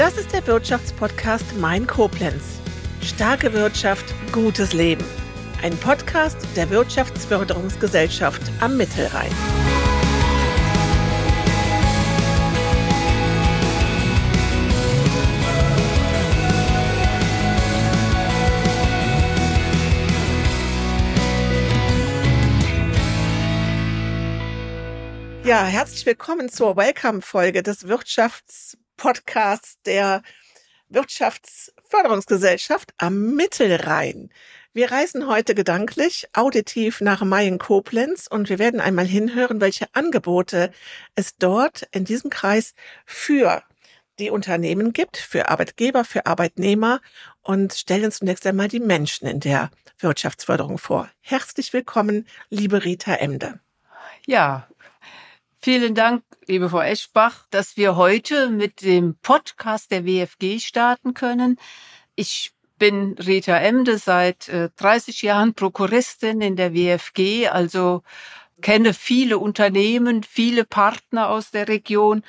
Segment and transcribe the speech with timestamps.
[0.00, 2.58] Das ist der Wirtschaftspodcast Mein Koblenz.
[3.04, 5.04] Starke Wirtschaft, gutes Leben.
[5.62, 9.30] Ein Podcast der Wirtschaftsförderungsgesellschaft am Mittelrhein.
[25.44, 27.86] Ja, herzlich willkommen zur Welcome-Folge des
[29.00, 30.22] Wirtschaftspodcasts der
[30.90, 34.28] Wirtschaftsförderungsgesellschaft am Mittelrhein.
[34.74, 40.70] Wir reisen heute gedanklich auditiv nach Mayen-Koblenz und wir werden einmal hinhören, welche Angebote
[41.14, 42.74] es dort in diesem Kreis
[43.06, 43.62] für
[44.18, 47.00] die Unternehmen gibt, für Arbeitgeber, für Arbeitnehmer
[47.40, 51.08] und stellen zunächst einmal die Menschen in der Wirtschaftsförderung vor.
[51.20, 53.60] Herzlich willkommen, liebe Rita Emde.
[54.26, 54.68] Ja,
[55.62, 61.58] Vielen Dank, liebe Frau Eschbach, dass wir heute mit dem Podcast der WFG starten können.
[62.14, 68.02] Ich bin Rita Emde, seit 30 äh, Jahren Prokuristin in der WFG, also
[68.62, 72.22] kenne viele Unternehmen, viele Partner aus der Region,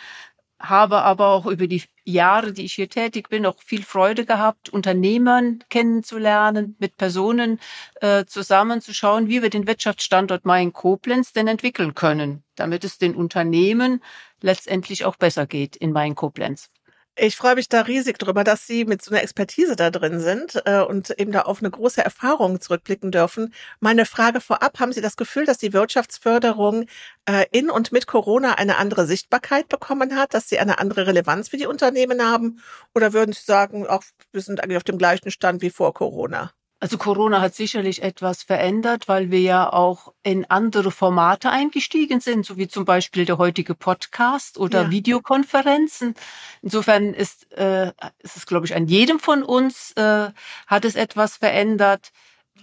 [0.62, 4.70] habe aber auch über die Jahre, die ich hier tätig bin, auch viel Freude gehabt,
[4.70, 7.60] Unternehmern kennenzulernen, mit Personen
[8.02, 14.02] äh, zusammenzuschauen, wie wir den Wirtschaftsstandort Main-Koblenz denn entwickeln können, damit es den Unternehmen
[14.42, 16.70] letztendlich auch besser geht in Main-Koblenz.
[17.18, 20.62] Ich freue mich da riesig drüber, dass Sie mit so einer Expertise da drin sind
[20.66, 23.54] äh, und eben da auf eine große Erfahrung zurückblicken dürfen.
[23.82, 26.86] Meine Frage vorab, haben Sie das Gefühl, dass die Wirtschaftsförderung
[27.26, 31.50] äh, in und mit Corona eine andere Sichtbarkeit bekommen hat, dass sie eine andere Relevanz
[31.50, 32.62] für die Unternehmen haben?
[32.96, 36.52] Oder würden Sie sagen, auch wir sind eigentlich auf dem gleichen Stand wie vor Corona?
[36.82, 42.44] Also Corona hat sicherlich etwas verändert, weil wir ja auch in andere Formate eingestiegen sind,
[42.44, 44.90] so wie zum Beispiel der heutige Podcast oder ja.
[44.90, 46.16] Videokonferenzen.
[46.64, 47.92] Insofern ist, äh,
[48.24, 50.32] ist es, glaube ich, an jedem von uns äh,
[50.66, 52.12] hat es etwas verändert.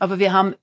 [0.00, 0.56] Aber wir haben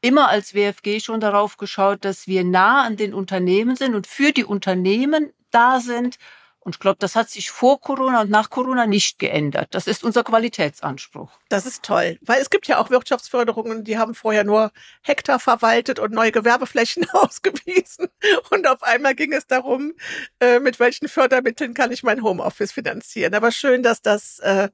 [0.00, 4.32] immer als WFG schon darauf geschaut, dass wir nah an den Unternehmen sind und für
[4.32, 6.16] die Unternehmen da sind
[6.64, 9.74] und ich glaube, das hat sich vor Corona und nach Corona nicht geändert.
[9.74, 11.30] Das ist unser Qualitätsanspruch.
[11.48, 14.70] Das ist toll, weil es gibt ja auch Wirtschaftsförderungen, die haben vorher nur
[15.02, 18.08] Hektar verwaltet und neue Gewerbeflächen ausgewiesen.
[18.50, 19.92] Und auf einmal ging es darum,
[20.38, 23.34] äh, mit welchen Fördermitteln kann ich mein Homeoffice finanzieren.
[23.34, 24.68] Aber schön, dass das, äh,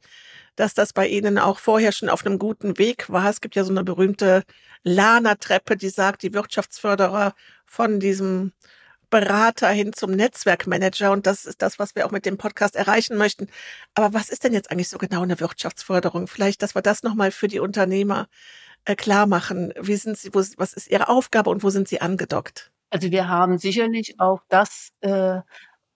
[0.56, 3.30] dass das bei Ihnen auch vorher schon auf einem guten Weg war.
[3.30, 4.44] Es gibt ja so eine berühmte
[4.82, 7.34] Lana-Treppe, die sagt, die Wirtschaftsförderer
[7.64, 8.52] von diesem
[9.10, 13.16] Berater hin zum Netzwerkmanager und das ist das, was wir auch mit dem Podcast erreichen
[13.16, 13.48] möchten.
[13.94, 16.26] Aber was ist denn jetzt eigentlich so genau eine Wirtschaftsförderung?
[16.26, 18.28] Vielleicht, dass wir das nochmal für die Unternehmer
[18.84, 19.72] äh, klar machen.
[19.80, 22.70] Wie sind sie, wo, was ist ihre Aufgabe und wo sind sie angedockt?
[22.90, 25.40] Also wir haben sicherlich auch das äh,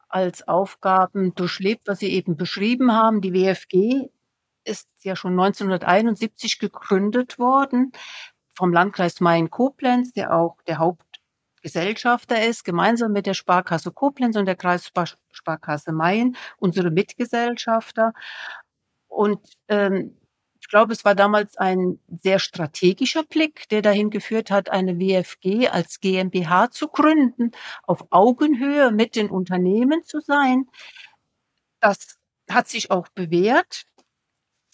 [0.09, 3.23] als Aufgaben durchlebt, was Sie eben beschrieben haben.
[3.23, 4.11] Die WFG
[4.65, 7.93] ist ja schon 1971 gegründet worden
[8.55, 11.12] vom Landkreis Main-Koblenz, der auch der Haupt
[11.63, 18.13] Gesellschafter ist, gemeinsam mit der Sparkasse Koblenz und der Kreissparkasse Main, unsere Mitgesellschafter.
[19.09, 20.17] Und ähm,
[20.61, 25.69] ich glaube, es war damals ein sehr strategischer Blick, der dahin geführt hat, eine WFG
[25.69, 27.51] als GmbH zu gründen,
[27.83, 30.69] auf Augenhöhe mit den Unternehmen zu sein.
[31.81, 32.19] Das
[32.49, 33.87] hat sich auch bewährt.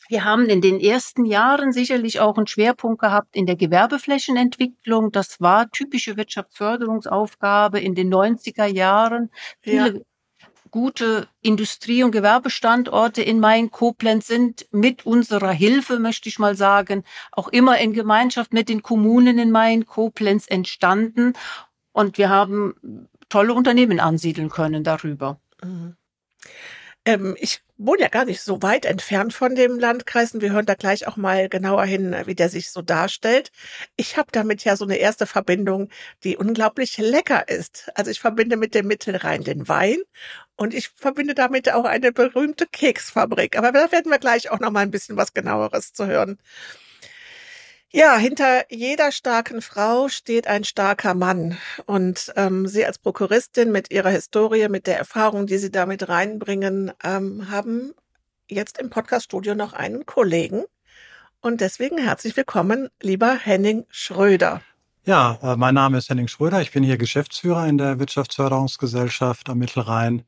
[0.09, 5.13] Wir haben in den ersten Jahren sicherlich auch einen Schwerpunkt gehabt in der Gewerbeflächenentwicklung.
[5.13, 9.31] Das war typische Wirtschaftsförderungsaufgabe in den 90er Jahren.
[9.61, 10.49] Viele ja.
[10.71, 17.49] gute Industrie- und Gewerbestandorte in Main-Koblenz sind mit unserer Hilfe, möchte ich mal sagen, auch
[17.49, 21.35] immer in Gemeinschaft mit den Kommunen in Main-Koblenz entstanden.
[21.93, 25.39] Und wir haben tolle Unternehmen ansiedeln können darüber.
[25.63, 25.97] Mhm.
[27.09, 30.67] Ähm, ich wohne ja gar nicht so weit entfernt von dem Landkreis und wir hören
[30.67, 33.51] da gleich auch mal genauer hin, wie der sich so darstellt.
[33.97, 35.89] Ich habe damit ja so eine erste Verbindung,
[36.23, 37.91] die unglaublich lecker ist.
[37.95, 39.97] Also ich verbinde mit dem Mittelrhein den Wein
[40.57, 43.57] und ich verbinde damit auch eine berühmte Keksfabrik.
[43.57, 46.39] Aber da werden wir gleich auch noch mal ein bisschen was genaueres zu hören.
[47.91, 51.57] Ja, hinter jeder starken Frau steht ein starker Mann.
[51.87, 56.93] Und ähm, Sie als Prokuristin mit Ihrer Historie, mit der Erfahrung, die Sie damit reinbringen,
[57.03, 57.95] ähm, haben
[58.47, 60.65] jetzt im Podcaststudio noch einen Kollegen.
[61.41, 64.61] Und deswegen herzlich willkommen, lieber Henning Schröder.
[65.07, 66.61] Ja, äh, mein Name ist Henning Schröder.
[66.61, 70.25] Ich bin hier Geschäftsführer in der Wirtschaftsförderungsgesellschaft am Mittelrhein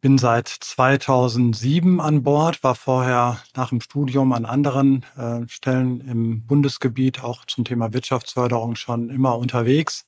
[0.00, 6.46] bin seit 2007 an Bord, war vorher nach dem Studium an anderen äh, Stellen im
[6.46, 10.04] Bundesgebiet auch zum Thema Wirtschaftsförderung schon immer unterwegs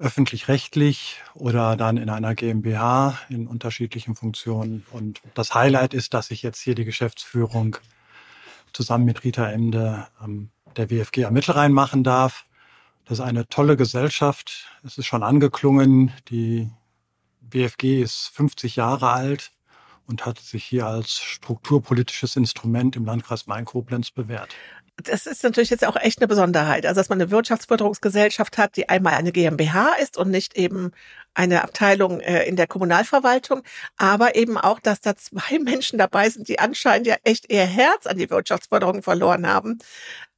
[0.00, 4.84] öffentlich-rechtlich oder dann in einer GmbH in unterschiedlichen Funktionen.
[4.92, 7.76] Und das Highlight ist, dass ich jetzt hier die Geschäftsführung
[8.72, 12.46] zusammen mit Rita Emde ähm, der WFG am Mittelrhein machen darf.
[13.04, 14.68] Das ist eine tolle Gesellschaft.
[14.84, 16.12] Es ist schon angeklungen.
[16.28, 16.70] Die
[17.52, 19.52] WFG ist 50 Jahre alt
[20.06, 24.54] und hat sich hier als strukturpolitisches Instrument im Landkreis Main-Koblenz bewährt
[25.02, 26.86] das ist natürlich jetzt auch echt eine Besonderheit.
[26.86, 30.92] Also, dass man eine Wirtschaftsförderungsgesellschaft hat, die einmal eine GmbH ist und nicht eben
[31.34, 33.62] eine Abteilung äh, in der Kommunalverwaltung,
[33.96, 38.06] aber eben auch, dass da zwei Menschen dabei sind, die anscheinend ja echt ihr Herz
[38.06, 39.78] an die Wirtschaftsförderung verloren haben.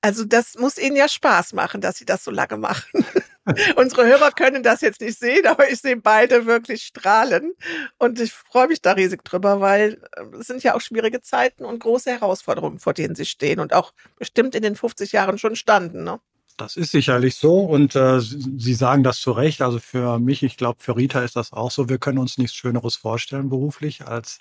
[0.01, 3.05] Also das muss ihnen ja Spaß machen, dass sie das so lange machen.
[3.77, 7.53] Unsere Hörer können das jetzt nicht sehen, aber ich sehe beide wirklich strahlen.
[7.99, 11.65] Und ich freue mich da riesig drüber, weil äh, es sind ja auch schwierige Zeiten
[11.65, 15.57] und große Herausforderungen, vor denen sie stehen und auch bestimmt in den 50 Jahren schon
[15.57, 16.05] standen.
[16.05, 16.21] Ne?
[16.57, 19.63] Das ist sicherlich so und äh, Sie sagen das zu Recht.
[19.63, 21.89] Also für mich, ich glaube, für Rita ist das auch so.
[21.89, 24.39] Wir können uns nichts Schöneres vorstellen beruflich, als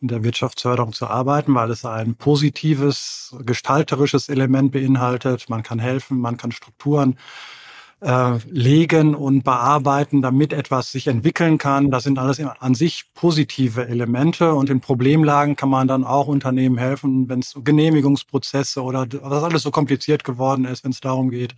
[0.00, 5.50] in der Wirtschaftsförderung zu arbeiten, weil es ein positives, gestalterisches Element beinhaltet.
[5.50, 7.18] Man kann helfen, man kann Strukturen
[8.00, 11.90] äh, legen und bearbeiten, damit etwas sich entwickeln kann.
[11.90, 16.78] Das sind alles an sich positive Elemente und in Problemlagen kann man dann auch Unternehmen
[16.78, 21.54] helfen, wenn es Genehmigungsprozesse oder was alles so kompliziert geworden ist, wenn es darum geht.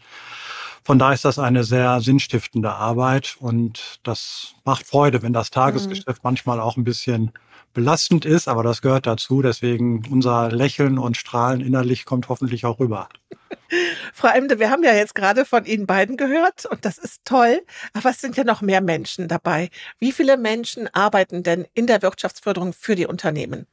[0.82, 6.08] Von daher ist das eine sehr sinnstiftende Arbeit und das macht Freude, wenn das Tagesgeschäft
[6.08, 6.20] mhm.
[6.22, 7.32] manchmal auch ein bisschen
[7.72, 9.43] belastend ist, aber das gehört dazu.
[9.43, 13.08] Deswegen unser Lächeln und Strahlen innerlich kommt hoffentlich auch rüber.
[14.12, 17.62] Frau Emde, wir haben ja jetzt gerade von Ihnen beiden gehört und das ist toll,
[17.93, 19.70] aber es sind ja noch mehr Menschen dabei.
[19.99, 23.67] Wie viele Menschen arbeiten denn in der Wirtschaftsförderung für die Unternehmen?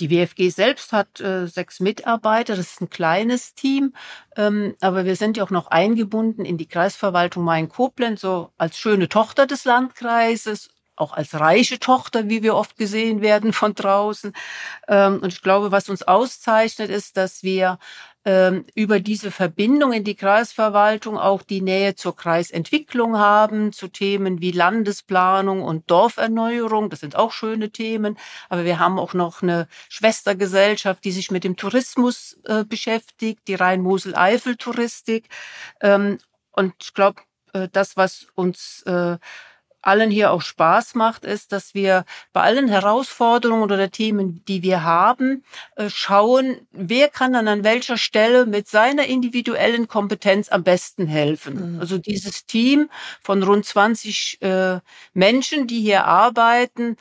[0.00, 3.94] Die WFG selbst hat äh, sechs Mitarbeiter, das ist ein kleines Team,
[4.36, 9.08] ähm, aber wir sind ja auch noch eingebunden in die Kreisverwaltung Main-Koblenz, so als schöne
[9.08, 14.32] Tochter des Landkreises auch als reiche Tochter, wie wir oft gesehen werden von draußen.
[14.88, 17.78] Ähm, und ich glaube, was uns auszeichnet, ist, dass wir
[18.24, 24.40] ähm, über diese Verbindung in die Kreisverwaltung auch die Nähe zur Kreisentwicklung haben, zu Themen
[24.40, 26.88] wie Landesplanung und Dorferneuerung.
[26.90, 28.16] Das sind auch schöne Themen.
[28.48, 33.54] Aber wir haben auch noch eine Schwestergesellschaft, die sich mit dem Tourismus äh, beschäftigt, die
[33.54, 35.28] Rhein-Mosel-Eifel-Touristik.
[35.80, 36.18] Ähm,
[36.52, 37.22] und ich glaube,
[37.54, 39.18] äh, das, was uns äh,
[39.82, 44.82] allen hier auch Spaß macht, ist, dass wir bei allen Herausforderungen oder Themen, die wir
[44.84, 45.44] haben,
[45.76, 51.74] äh, schauen, wer kann dann an welcher Stelle mit seiner individuellen Kompetenz am besten helfen.
[51.74, 51.80] Mhm.
[51.80, 52.88] Also dieses Team
[53.20, 54.78] von rund 20 äh,
[55.14, 56.96] Menschen, die hier arbeiten,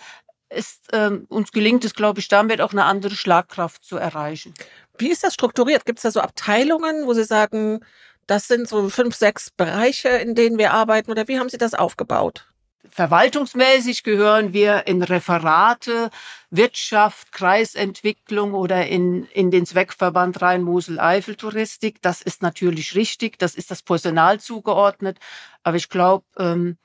[0.50, 4.54] ist, ähm, uns gelingt es, glaube ich, damit auch eine andere Schlagkraft zu erreichen.
[4.98, 5.86] Wie ist das strukturiert?
[5.86, 7.80] Gibt es da so Abteilungen, wo Sie sagen,
[8.28, 11.12] das sind so fünf, sechs Bereiche, in denen wir arbeiten?
[11.12, 12.51] Oder wie haben Sie das aufgebaut?
[12.90, 16.10] Verwaltungsmäßig gehören wir in Referate,
[16.50, 22.02] Wirtschaft, Kreisentwicklung oder in, in den Zweckverband Rhein-Mosel-Eifel-Touristik.
[22.02, 25.20] Das ist natürlich richtig, das ist das Personal zugeordnet.
[25.64, 26.78] Aber ich glaube, ähm,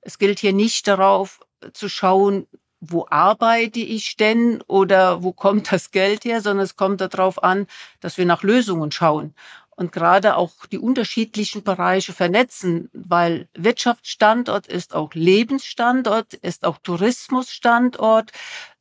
[0.00, 1.40] es gilt hier nicht darauf
[1.72, 2.46] zu schauen,
[2.80, 7.66] wo arbeite ich denn oder wo kommt das Geld her, sondern es kommt darauf an,
[8.00, 9.34] dass wir nach Lösungen schauen
[9.76, 18.30] und gerade auch die unterschiedlichen Bereiche vernetzen, weil Wirtschaftsstandort ist auch Lebensstandort, ist auch Tourismusstandort.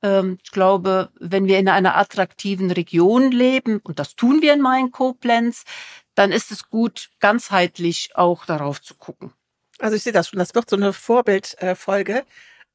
[0.01, 4.61] Ähm, ich glaube, wenn wir in einer attraktiven Region leben, und das tun wir in
[4.61, 5.63] Main-Koblenz,
[6.15, 9.33] dann ist es gut, ganzheitlich auch darauf zu gucken.
[9.79, 12.23] Also ich sehe das schon, das wird so eine Vorbildfolge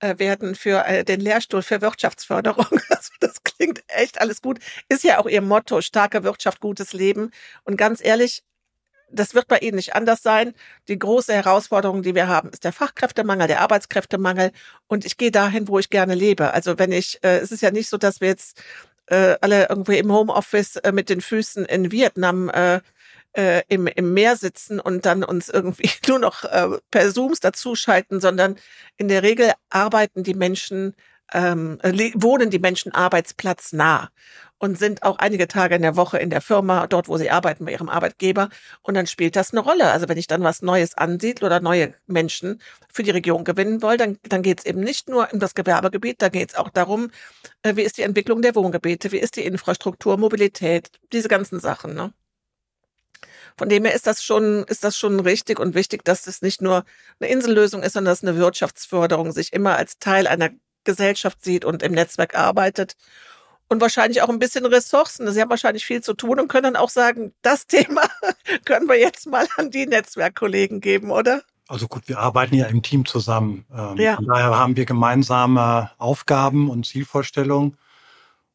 [0.01, 2.67] werden für äh, den Lehrstuhl für Wirtschaftsförderung.
[2.91, 4.59] Also das klingt echt alles gut.
[4.89, 7.31] Ist ja auch Ihr Motto, starke Wirtschaft, gutes Leben.
[7.65, 8.43] Und ganz ehrlich,
[9.11, 10.55] das wird bei Ihnen nicht anders sein.
[10.89, 14.53] Die große Herausforderung, die wir haben, ist der Fachkräftemangel, der Arbeitskräftemangel.
[14.87, 16.53] Und ich gehe dahin, wo ich gerne lebe.
[16.53, 18.61] Also wenn ich, äh, es ist ja nicht so, dass wir jetzt
[19.07, 22.81] äh, alle irgendwie im Homeoffice äh, mit den Füßen in Vietnam äh,
[23.39, 28.21] äh, im, im Meer sitzen und dann uns irgendwie nur noch äh, per Zooms dazuschalten,
[28.21, 28.57] sondern
[28.97, 30.95] in der Regel arbeiten die Menschen,
[31.33, 34.11] ähm, äh, wohnen die Menschen arbeitsplatznah
[34.59, 37.65] und sind auch einige Tage in der Woche in der Firma, dort wo sie arbeiten,
[37.65, 38.49] bei ihrem Arbeitgeber.
[38.83, 39.93] Und dann spielt das eine Rolle.
[39.93, 42.61] Also wenn ich dann was Neues ansiedle oder neue Menschen
[42.93, 46.21] für die Region gewinnen will, dann, dann geht es eben nicht nur um das Gewerbegebiet,
[46.21, 47.11] da geht es auch darum,
[47.63, 51.95] äh, wie ist die Entwicklung der Wohngebiete, wie ist die Infrastruktur, Mobilität, diese ganzen Sachen.
[51.95, 52.13] Ne?
[53.59, 56.63] Von dem her ist das schon, ist das schon richtig und wichtig, dass es nicht
[56.63, 56.85] nur
[57.21, 60.51] eine Insellösung ist, sondern dass eine Wirtschaftsförderung sich immer als Teil einer
[60.85, 62.95] Gesellschaft sieht und im Netzwerk arbeitet
[63.69, 65.31] und wahrscheinlich auch ein bisschen Ressourcen.
[65.31, 68.03] Sie haben wahrscheinlich viel zu tun und können dann auch sagen, das Thema
[68.65, 71.43] können wir jetzt mal an die Netzwerkkollegen geben, oder?
[71.69, 73.67] Also gut, wir arbeiten ja im Team zusammen.
[73.77, 74.17] Ähm, ja.
[74.17, 77.77] Von daher haben wir gemeinsame Aufgaben und Zielvorstellungen.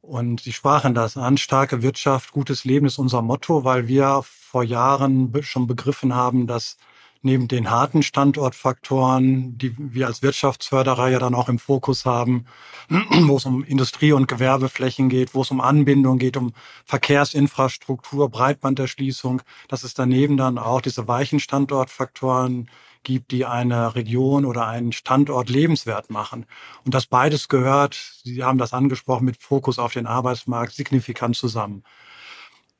[0.01, 4.63] Und Sie sprachen das an, starke Wirtschaft, gutes Leben ist unser Motto, weil wir vor
[4.63, 6.77] Jahren schon begriffen haben, dass
[7.23, 12.45] neben den harten Standortfaktoren, die wir als Wirtschaftsförderer ja dann auch im Fokus haben,
[12.89, 16.53] wo es um Industrie- und Gewerbeflächen geht, wo es um Anbindung geht, um
[16.85, 22.69] Verkehrsinfrastruktur, Breitbanderschließung, dass es daneben dann auch diese weichen Standortfaktoren
[23.01, 26.45] gibt, die eine Region oder einen Standort lebenswert machen.
[26.85, 31.83] Und das beides gehört, Sie haben das angesprochen, mit Fokus auf den Arbeitsmarkt signifikant zusammen.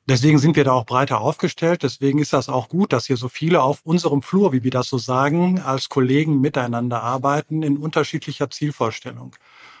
[0.06, 1.82] Deswegen sind wir da auch breiter aufgestellt.
[1.82, 4.88] Deswegen ist das auch gut, dass hier so viele auf unserem Flur, wie wir das
[4.88, 9.34] so sagen, als Kollegen miteinander arbeiten in unterschiedlicher Zielvorstellung.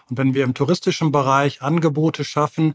[0.08, 2.74] Und wenn wir im touristischen Bereich Angebote schaffen,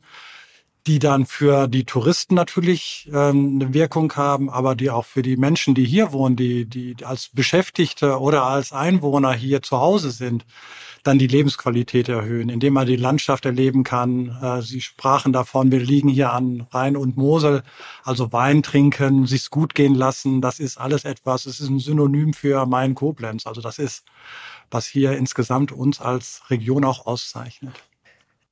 [0.88, 5.38] die dann für die Touristen natürlich ähm, eine Wirkung haben, aber die auch für die
[5.38, 10.46] Menschen, die hier wohnen, die, die als Beschäftigte oder als Einwohner hier zu Hause sind,
[11.04, 14.38] dann die Lebensqualität erhöhen, indem man die Landschaft erleben kann.
[14.42, 17.64] Äh, Sie sprachen davon, wir liegen hier an Rhein und Mosel,
[18.04, 20.42] also Wein trinken, sich's gut gehen lassen.
[20.42, 23.46] Das ist alles etwas, es ist ein Synonym für Main Koblenz.
[23.48, 24.06] Also das ist,
[24.72, 27.74] was hier insgesamt uns als Region auch auszeichnet.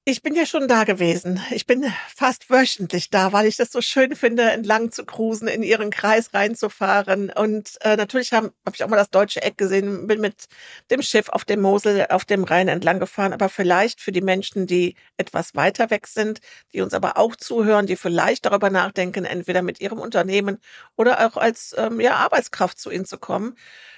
[0.09, 1.41] Ich bin ja schon da gewesen.
[1.51, 1.83] Ich bin
[2.15, 6.33] fast wöchentlich da, weil ich das so schön finde, entlang zu cruisen, in ihren Kreis
[6.33, 7.29] reinzufahren.
[7.29, 10.45] Und äh, natürlich habe hab ich auch mal das deutsche Eck gesehen, bin mit
[10.91, 13.33] dem Schiff auf dem Mosel, auf dem Rhein entlang gefahren.
[13.33, 16.39] Aber vielleicht für die Menschen, die etwas weiter weg sind,
[16.71, 20.59] die uns aber auch zuhören, die vielleicht darüber nachdenken, entweder mit ihrem Unternehmen
[20.95, 23.57] oder auch als ähm, ja, Arbeitskraft zu ihnen zu kommen,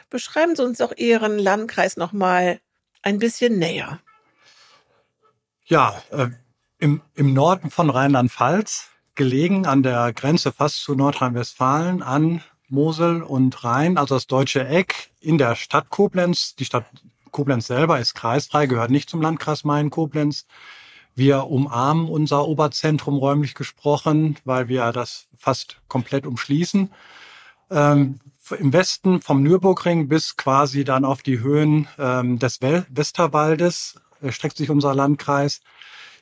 [0.10, 2.62] beschreiben Sie uns doch Ihren Landkreis nochmal
[3.04, 4.00] ein bisschen näher.
[5.70, 6.30] Ja, äh,
[6.80, 13.64] im, im Norden von Rheinland-Pfalz, gelegen an der Grenze fast zu Nordrhein-Westfalen, an Mosel und
[13.64, 16.56] Rhein, also das deutsche Eck in der Stadt Koblenz.
[16.56, 16.86] Die Stadt
[17.30, 20.48] Koblenz selber ist kreisfrei, gehört nicht zum Landkreis Main-Koblenz.
[21.14, 26.90] Wir umarmen unser Oberzentrum räumlich gesprochen, weil wir das fast komplett umschließen.
[27.70, 28.20] Ähm,
[28.58, 34.70] Im Westen vom Nürburgring bis quasi dann auf die Höhen ähm, des Westerwaldes erstreckt sich
[34.70, 35.62] unser Landkreis.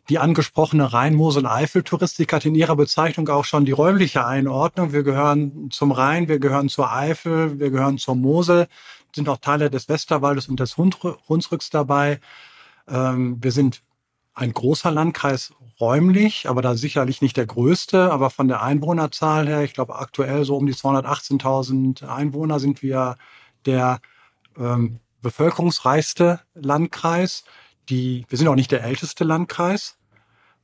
[0.09, 4.93] Die angesprochene Rhein-Mosel-Eifel-Touristik hat in ihrer Bezeichnung auch schon die räumliche Einordnung.
[4.93, 8.67] Wir gehören zum Rhein, wir gehören zur Eifel, wir gehören zur Mosel,
[9.13, 12.21] sind auch Teile des Westerwaldes und des Hunsrücks dabei.
[12.87, 13.83] Ähm, wir sind
[14.33, 19.63] ein großer Landkreis räumlich, aber da sicherlich nicht der größte, aber von der Einwohnerzahl her,
[19.63, 23.17] ich glaube aktuell so um die 218.000 Einwohner sind wir
[23.65, 23.99] der
[24.57, 27.43] ähm, bevölkerungsreichste Landkreis
[27.89, 29.97] die, wir sind auch nicht der älteste Landkreis,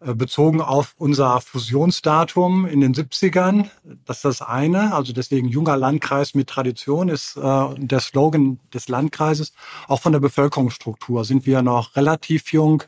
[0.05, 3.69] äh, bezogen auf unser Fusionsdatum in den 70ern.
[4.05, 4.93] Das ist das eine.
[4.93, 9.53] Also deswegen junger Landkreis mit Tradition ist äh, der Slogan des Landkreises.
[9.87, 12.83] Auch von der Bevölkerungsstruktur sind wir noch relativ jung.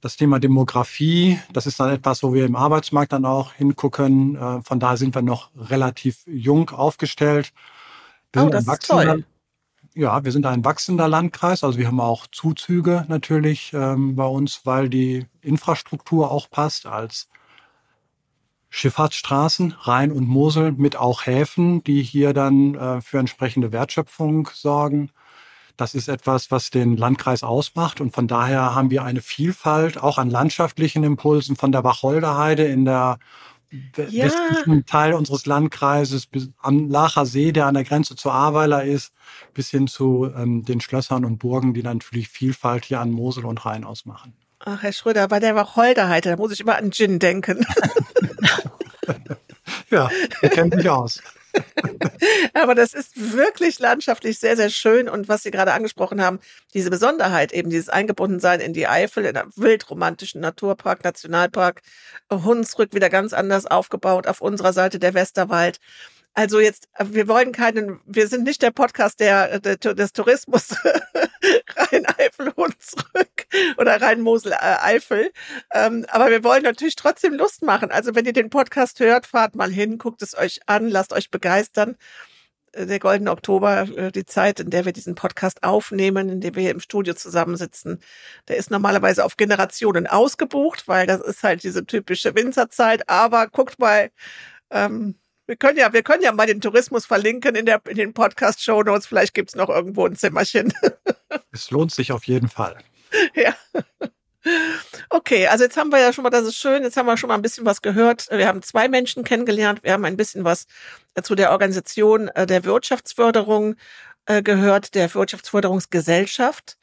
[0.00, 4.36] Das Thema Demografie, das ist dann etwas, wo wir im Arbeitsmarkt dann auch hingucken.
[4.36, 7.52] Äh, von daher sind wir noch relativ jung aufgestellt.
[8.32, 9.24] Wir oh, das ist toll.
[9.94, 11.64] Ja, wir sind ein wachsender Landkreis.
[11.64, 17.28] Also wir haben auch Zuzüge natürlich ähm, bei uns, weil die Infrastruktur auch passt als
[18.70, 25.10] Schifffahrtsstraßen, Rhein und Mosel mit auch Häfen, die hier dann äh, für entsprechende Wertschöpfung sorgen.
[25.76, 28.00] Das ist etwas, was den Landkreis ausmacht.
[28.00, 32.84] Und von daher haben wir eine Vielfalt auch an landschaftlichen Impulsen von der Wacholderheide in
[32.84, 33.18] der
[33.70, 34.24] ja.
[34.24, 39.12] westlichen Teil unseres Landkreises, bis am Lacher See, der an der Grenze zu Ahrweiler ist,
[39.54, 43.64] bis hin zu ähm, den Schlössern und Burgen, die natürlich Vielfalt hier an Mosel und
[43.64, 44.34] Rhein ausmachen.
[44.60, 47.64] Ach, Herr Schröder, bei der Wacholderheide, da muss ich immer an Gin denken.
[49.90, 50.10] ja,
[50.40, 51.22] er kennt sich aus.
[52.54, 55.08] Aber das ist wirklich landschaftlich sehr, sehr schön.
[55.08, 56.40] Und was Sie gerade angesprochen haben,
[56.74, 61.82] diese Besonderheit, eben dieses Eingebundensein in die Eifel, in einem wildromantischen Naturpark, Nationalpark,
[62.30, 65.78] Hunsrück wieder ganz anders aufgebaut, auf unserer Seite der Westerwald.
[66.34, 70.70] Also jetzt, wir wollen keinen, wir sind nicht der Podcast der, der des Tourismus
[71.76, 73.27] Rhein-Eifel Hunsrück
[73.78, 75.30] oder Rhein-Mosel-Eifel.
[75.72, 77.90] Ähm, aber wir wollen natürlich trotzdem Lust machen.
[77.90, 81.30] Also wenn ihr den Podcast hört, fahrt mal hin, guckt es euch an, lasst euch
[81.30, 81.96] begeistern.
[82.72, 86.54] Äh, der Goldene Oktober, äh, die Zeit, in der wir diesen Podcast aufnehmen, in der
[86.54, 88.00] wir hier im Studio zusammensitzen,
[88.48, 93.08] der ist normalerweise auf Generationen ausgebucht, weil das ist halt diese typische Winterzeit.
[93.08, 94.10] Aber guckt mal,
[94.70, 98.12] ähm, wir können ja, wir können ja mal den Tourismus verlinken in, der, in den
[98.12, 99.06] Podcast-Show Notes.
[99.06, 100.74] Vielleicht gibt's noch irgendwo ein Zimmerchen.
[101.52, 102.76] es lohnt sich auf jeden Fall.
[103.34, 103.54] Ja.
[105.10, 107.28] Okay, also jetzt haben wir ja schon mal, das ist schön, jetzt haben wir schon
[107.28, 108.28] mal ein bisschen was gehört.
[108.30, 110.66] Wir haben zwei Menschen kennengelernt, wir haben ein bisschen was
[111.22, 113.74] zu der Organisation äh, der Wirtschaftsförderung
[114.26, 116.78] äh, gehört der Wirtschaftsförderungsgesellschaft.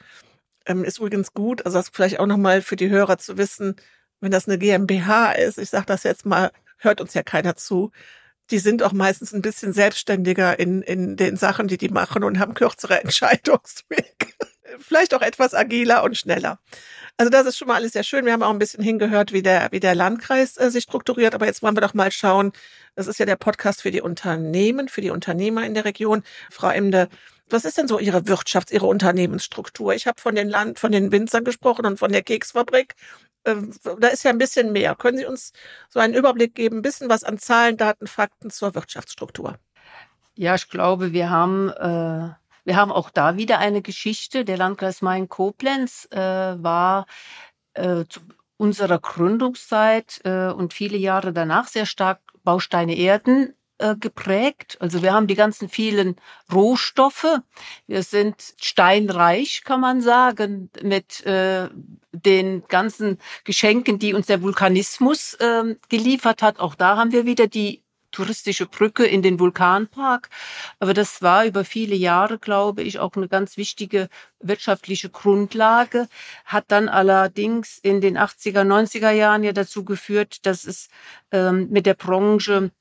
[0.66, 3.76] Ähm, ist übrigens gut, also das vielleicht auch nochmal für die Hörer zu wissen,
[4.20, 7.92] wenn das eine GmbH ist, ich sage das jetzt mal, hört uns ja keiner zu,
[8.52, 12.40] die sind auch meistens ein bisschen selbstständiger in, in den Sachen, die die machen und
[12.40, 14.35] haben kürzere Entscheidungswege.
[14.80, 16.60] Vielleicht auch etwas agiler und schneller.
[17.18, 18.26] Also das ist schon mal alles sehr schön.
[18.26, 21.34] Wir haben auch ein bisschen hingehört, wie der, wie der Landkreis äh, sich strukturiert.
[21.36, 22.52] Aber jetzt wollen wir doch mal schauen.
[22.96, 26.24] Das ist ja der Podcast für die Unternehmen, für die Unternehmer in der Region.
[26.52, 27.10] Frau Emde,
[27.50, 29.94] was ist denn so Ihre Wirtschafts-, Ihre Unternehmensstruktur?
[29.94, 32.96] Ich habe von den Land, von den Winzern gesprochen und von der Keksfabrik.
[33.46, 34.96] Ähm, da ist ja ein bisschen mehr.
[34.96, 35.54] Können Sie uns
[35.90, 39.58] so einen Überblick geben, ein bisschen was an Zahlen, Daten, Fakten zur Wirtschaftsstruktur?
[40.36, 42.34] Ja, ich glaube, wir haben äh,
[42.66, 44.44] wir haben auch da wieder eine Geschichte.
[44.44, 47.06] Der Landkreis Main-Koblenz äh, war
[47.74, 48.22] äh, zu
[48.58, 54.78] unserer Gründungszeit äh, und viele Jahre danach sehr stark Bausteine Erden äh, geprägt.
[54.80, 56.16] Also wir haben die ganzen vielen
[56.54, 57.42] Rohstoffe.
[57.88, 61.70] Wir sind steinreich, kann man sagen, mit äh,
[62.14, 66.60] den ganzen Geschenken, die uns der Vulkanismus äh, geliefert hat.
[66.60, 67.85] Auch da haben wir wieder die
[68.16, 70.30] touristische Brücke in den Vulkanpark.
[70.80, 76.08] Aber das war über viele Jahre, glaube ich, auch eine ganz wichtige wirtschaftliche Grundlage,
[76.46, 80.88] hat dann allerdings in den 80er, 90er Jahren ja dazu geführt, dass es
[81.32, 82.72] ähm, mit der Branche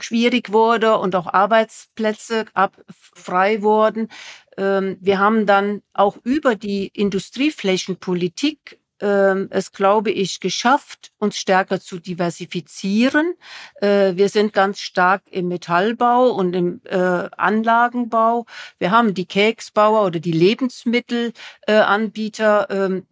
[0.00, 2.76] schwierig wurde und auch Arbeitsplätze ab,
[3.14, 4.08] frei wurden.
[4.56, 11.80] Ähm, wir haben dann auch über die Industrieflächenpolitik ähm, es, glaube ich, geschafft, uns stärker
[11.80, 13.34] zu diversifizieren.
[13.80, 18.46] Äh, wir sind ganz stark im Metallbau und im äh, Anlagenbau.
[18.78, 22.70] Wir haben die Keksbauer oder die Lebensmittelanbieter.
[22.70, 23.06] Ähm,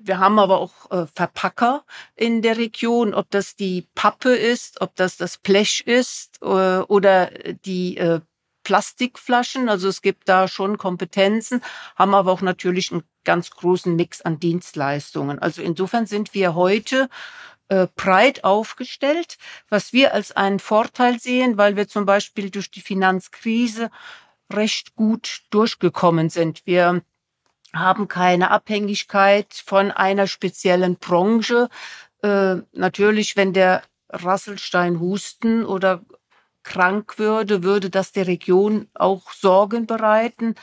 [0.00, 1.84] wir haben aber auch äh, Verpacker
[2.16, 7.30] in der Region, ob das die Pappe ist, ob das das Blech ist oder
[7.66, 8.20] die
[8.68, 9.70] Plastikflaschen.
[9.70, 11.62] Also es gibt da schon Kompetenzen,
[11.96, 15.38] haben aber auch natürlich einen ganz großen Mix an Dienstleistungen.
[15.38, 17.10] Also insofern sind wir heute
[17.68, 19.36] äh, breit aufgestellt,
[19.68, 23.90] was wir als einen Vorteil sehen, weil wir zum Beispiel durch die Finanzkrise
[24.50, 26.62] recht gut durchgekommen sind.
[26.64, 27.02] Wir
[27.74, 31.68] haben keine Abhängigkeit von einer speziellen Branche.
[32.22, 36.00] Äh, natürlich, wenn der Rasselstein husten oder
[36.62, 40.54] krank würde, würde das der Region auch Sorgen bereiten.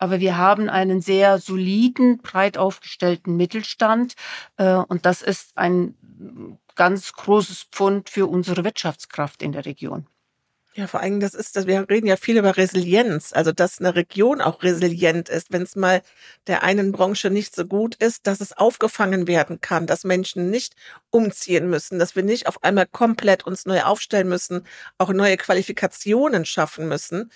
[0.00, 4.14] Aber wir haben einen sehr soliden, breit aufgestellten Mittelstand.
[4.56, 5.94] Äh, und das ist ein
[6.74, 10.06] ganz großes Pfund für unsere Wirtschaftskraft in der Region.
[10.74, 13.96] Ja, vor allem, das ist, dass wir reden ja viel über Resilienz, also dass eine
[13.96, 16.00] Region auch resilient ist, wenn es mal
[16.46, 20.76] der einen Branche nicht so gut ist, dass es aufgefangen werden kann, dass Menschen nicht
[21.10, 24.64] umziehen müssen, dass wir nicht auf einmal komplett uns neu aufstellen müssen,
[24.96, 27.32] auch neue Qualifikationen schaffen müssen.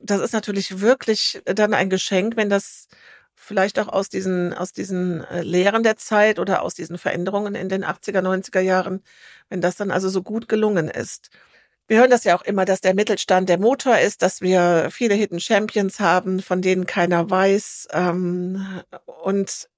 [0.00, 2.88] Das ist natürlich wirklich dann ein Geschenk, wenn das
[3.34, 7.68] vielleicht auch aus diesen, aus diesen äh, Lehren der Zeit oder aus diesen Veränderungen in
[7.68, 9.02] den 80er, 90er Jahren,
[9.50, 11.30] wenn das dann also so gut gelungen ist.
[11.88, 15.14] Wir hören das ja auch immer, dass der Mittelstand der Motor ist, dass wir viele
[15.14, 17.88] Hidden Champions haben, von denen keiner weiß.
[17.92, 18.82] Ähm,
[19.22, 19.68] und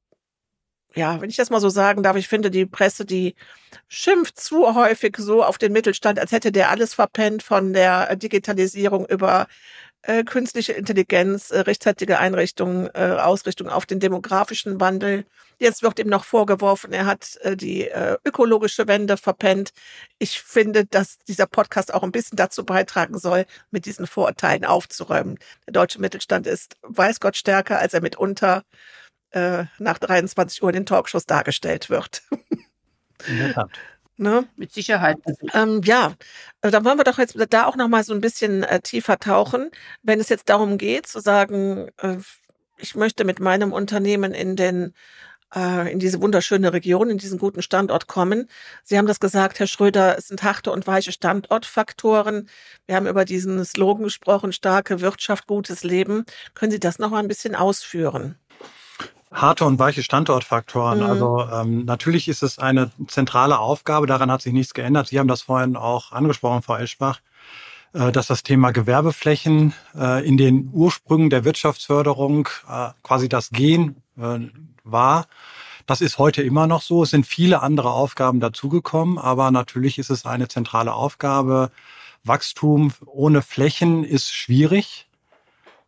[0.97, 3.37] ja, wenn ich das mal so sagen darf, ich finde die Presse, die
[3.87, 9.07] schimpft zu häufig so auf den Mittelstand, als hätte der alles verpennt von der Digitalisierung
[9.07, 9.47] über
[10.03, 15.27] äh, künstliche Intelligenz, äh, rechtzeitige Einrichtung, äh, Ausrichtung auf den demografischen Wandel.
[15.59, 19.73] Jetzt wird ihm noch vorgeworfen, er hat äh, die äh, ökologische Wende verpennt.
[20.19, 25.39] Ich finde, dass dieser Podcast auch ein bisschen dazu beitragen soll, mit diesen Vorurteilen aufzuräumen.
[25.67, 28.65] Der deutsche Mittelstand ist, weiß Gott, stärker, als er mitunter
[29.33, 32.23] äh, nach 23 Uhr in den Talkshows dargestellt wird.
[33.29, 33.71] In der Tat.
[34.21, 34.47] Ne?
[34.57, 35.17] Mit Sicherheit.
[35.55, 36.13] Ähm, ja,
[36.61, 39.19] äh, dann wollen wir doch jetzt da auch noch mal so ein bisschen äh, tiefer
[39.19, 39.71] tauchen,
[40.03, 42.19] wenn es jetzt darum geht zu sagen, äh,
[42.77, 44.93] ich möchte mit meinem Unternehmen in den
[45.55, 48.49] äh, in diese wunderschöne Region, in diesen guten Standort kommen.
[48.85, 52.49] Sie haben das gesagt, Herr Schröder, es sind harte und weiche Standortfaktoren.
[52.87, 56.25] Wir haben über diesen Slogan gesprochen, starke Wirtschaft, gutes Leben.
[56.55, 58.40] Können Sie das noch mal ein bisschen ausführen?
[59.33, 60.99] Harte und weiche Standortfaktoren.
[60.99, 61.07] Mhm.
[61.07, 65.09] Also ähm, natürlich ist es eine zentrale Aufgabe, daran hat sich nichts geändert.
[65.09, 67.21] Sie haben das vorhin auch angesprochen, Frau Eschbach,
[67.93, 73.97] äh, dass das Thema Gewerbeflächen äh, in den Ursprüngen der Wirtschaftsförderung äh, quasi das Gen
[74.19, 74.41] äh,
[74.85, 75.27] war.
[75.87, 77.03] Das ist heute immer noch so.
[77.03, 81.71] Es sind viele andere Aufgaben dazugekommen, aber natürlich ist es eine zentrale Aufgabe.
[82.23, 85.09] Wachstum ohne Flächen ist schwierig.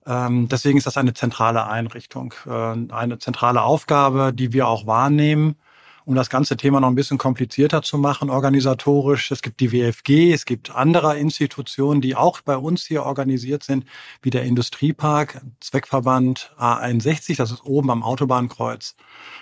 [0.06, 5.56] Ähm, deswegen ist das eine zentrale Einrichtung, äh, eine zentrale Aufgabe, die wir auch wahrnehmen
[6.04, 9.30] um das ganze Thema noch ein bisschen komplizierter zu machen, organisatorisch.
[9.30, 13.84] Es gibt die WFG, es gibt andere Institutionen, die auch bei uns hier organisiert sind,
[14.20, 18.96] wie der Industriepark, Zweckverband A61, das ist oben am Autobahnkreuz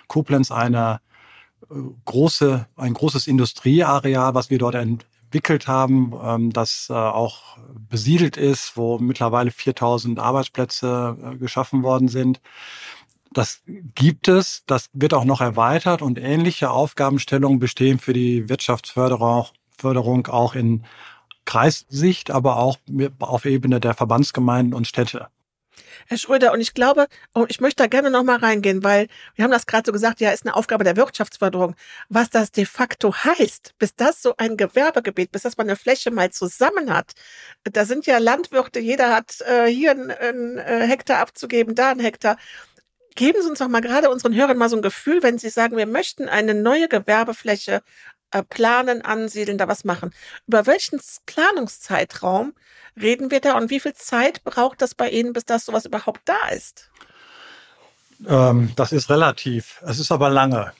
[0.08, 1.00] Koblenz eine
[1.70, 4.74] äh, große, ein großes Industrieareal, was wir dort
[5.30, 7.56] entwickelt haben, ähm, das äh, auch
[7.88, 12.40] besiedelt ist, wo mittlerweile 4000 Arbeitsplätze äh, geschaffen worden sind.
[13.32, 13.62] Das
[13.94, 19.46] gibt es, das wird auch noch erweitert und ähnliche Aufgabenstellungen bestehen für die Wirtschaftsförderung
[19.78, 20.84] Förderung auch in
[21.44, 22.76] Kreissicht, aber auch
[23.20, 25.28] auf Ebene der Verbandsgemeinden und Städte.
[26.06, 29.44] Herr Schröder, und ich glaube, und ich möchte da gerne noch mal reingehen, weil wir
[29.44, 31.74] haben das gerade so gesagt, ja, ist eine Aufgabe der Wirtschaftsförderung.
[32.08, 36.10] Was das de facto heißt, bis das so ein Gewerbegebiet, bis das man eine Fläche
[36.10, 37.12] mal zusammen hat.
[37.64, 42.36] Da sind ja Landwirte, jeder hat äh, hier einen äh, Hektar abzugeben, da einen Hektar.
[43.16, 45.76] Geben Sie uns doch mal gerade unseren Hörern mal so ein Gefühl, wenn Sie sagen,
[45.76, 47.82] wir möchten eine neue Gewerbefläche
[48.48, 50.12] planen, ansiedeln, da was machen.
[50.46, 52.54] Über welchen Planungszeitraum
[53.00, 56.20] reden wir da und wie viel Zeit braucht das bei Ihnen, bis das sowas überhaupt
[56.24, 56.90] da ist?
[58.26, 59.80] Ähm, das ist relativ.
[59.86, 60.72] Es ist aber lange.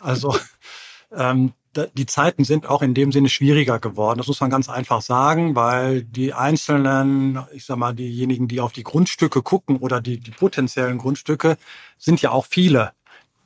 [0.00, 0.36] Also
[1.12, 1.52] ähm,
[1.94, 4.18] die Zeiten sind auch in dem Sinne schwieriger geworden.
[4.18, 8.72] Das muss man ganz einfach sagen, weil die einzelnen, ich sag mal, diejenigen, die auf
[8.72, 11.56] die Grundstücke gucken oder die, die potenziellen Grundstücke,
[11.96, 12.92] sind ja auch viele.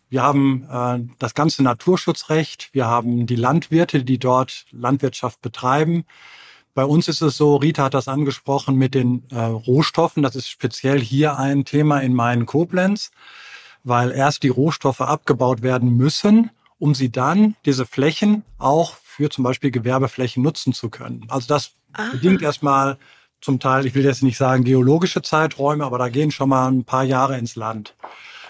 [0.09, 6.05] Wir haben äh, das ganze Naturschutzrecht, wir haben die Landwirte, die dort Landwirtschaft betreiben.
[6.75, 10.23] Bei uns ist es so, Rita hat das angesprochen mit den äh, Rohstoffen.
[10.23, 13.11] Das ist speziell hier ein Thema in meinen Koblenz,
[13.83, 19.43] weil erst die Rohstoffe abgebaut werden müssen, um sie dann, diese Flächen, auch für zum
[19.43, 21.25] Beispiel Gewerbeflächen nutzen zu können.
[21.29, 22.11] Also das Aha.
[22.13, 22.99] bedingt erstmal
[23.41, 26.85] zum Teil, ich will jetzt nicht sagen geologische Zeiträume, aber da gehen schon mal ein
[26.85, 27.95] paar Jahre ins Land.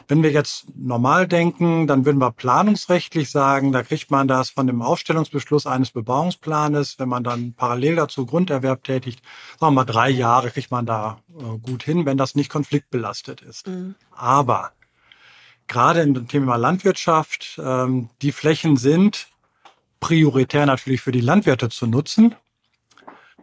[0.08, 4.66] Wenn wir jetzt normal denken, dann würden wir planungsrechtlich sagen, da kriegt man das von
[4.66, 9.20] dem Aufstellungsbeschluss eines Bebauungsplanes, wenn man dann parallel dazu Grunderwerb tätigt,
[9.58, 13.40] sagen wir mal drei Jahre kriegt man da äh, gut hin, wenn das nicht konfliktbelastet
[13.42, 13.66] ist.
[13.66, 13.96] Mhm.
[14.12, 14.72] Aber
[15.66, 19.28] gerade in dem Thema Landwirtschaft, ähm, die Flächen sind
[20.00, 22.34] prioritär natürlich für die Landwirte zu nutzen.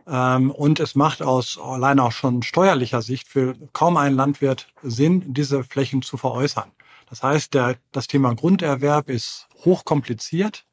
[0.07, 5.33] Ähm, und es macht aus allein auch schon steuerlicher Sicht für kaum einen Landwirt Sinn,
[5.33, 6.71] diese Flächen zu veräußern.
[7.09, 10.65] Das heißt, der, das Thema Grunderwerb ist hochkompliziert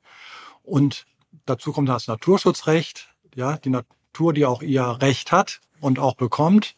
[0.63, 1.07] und
[1.47, 6.77] dazu kommt das Naturschutzrecht, ja, die Natur, die auch ihr Recht hat und auch bekommt.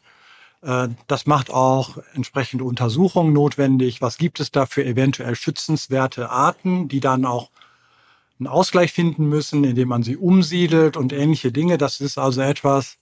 [0.63, 4.03] Äh, das macht auch entsprechende Untersuchungen notwendig.
[4.03, 7.51] Was gibt es da für eventuell schützenswerte Arten, die dann auch
[8.39, 11.79] einen Ausgleich finden müssen, indem man sie umsiedelt und ähnliche Dinge.
[11.79, 12.99] Das ist also etwas,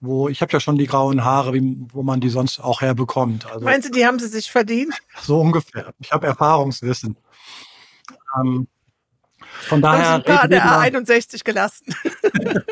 [0.00, 3.46] wo ich habe ja schon die grauen Haare, wie, wo man die sonst auch herbekommt.
[3.46, 4.94] Also, Meinen Sie, die haben sie sich verdient?
[5.22, 5.94] So ungefähr.
[5.98, 7.16] Ich habe Erfahrungswissen.
[8.38, 8.68] Ähm,
[9.68, 11.94] von daher paar der A61 gelassen.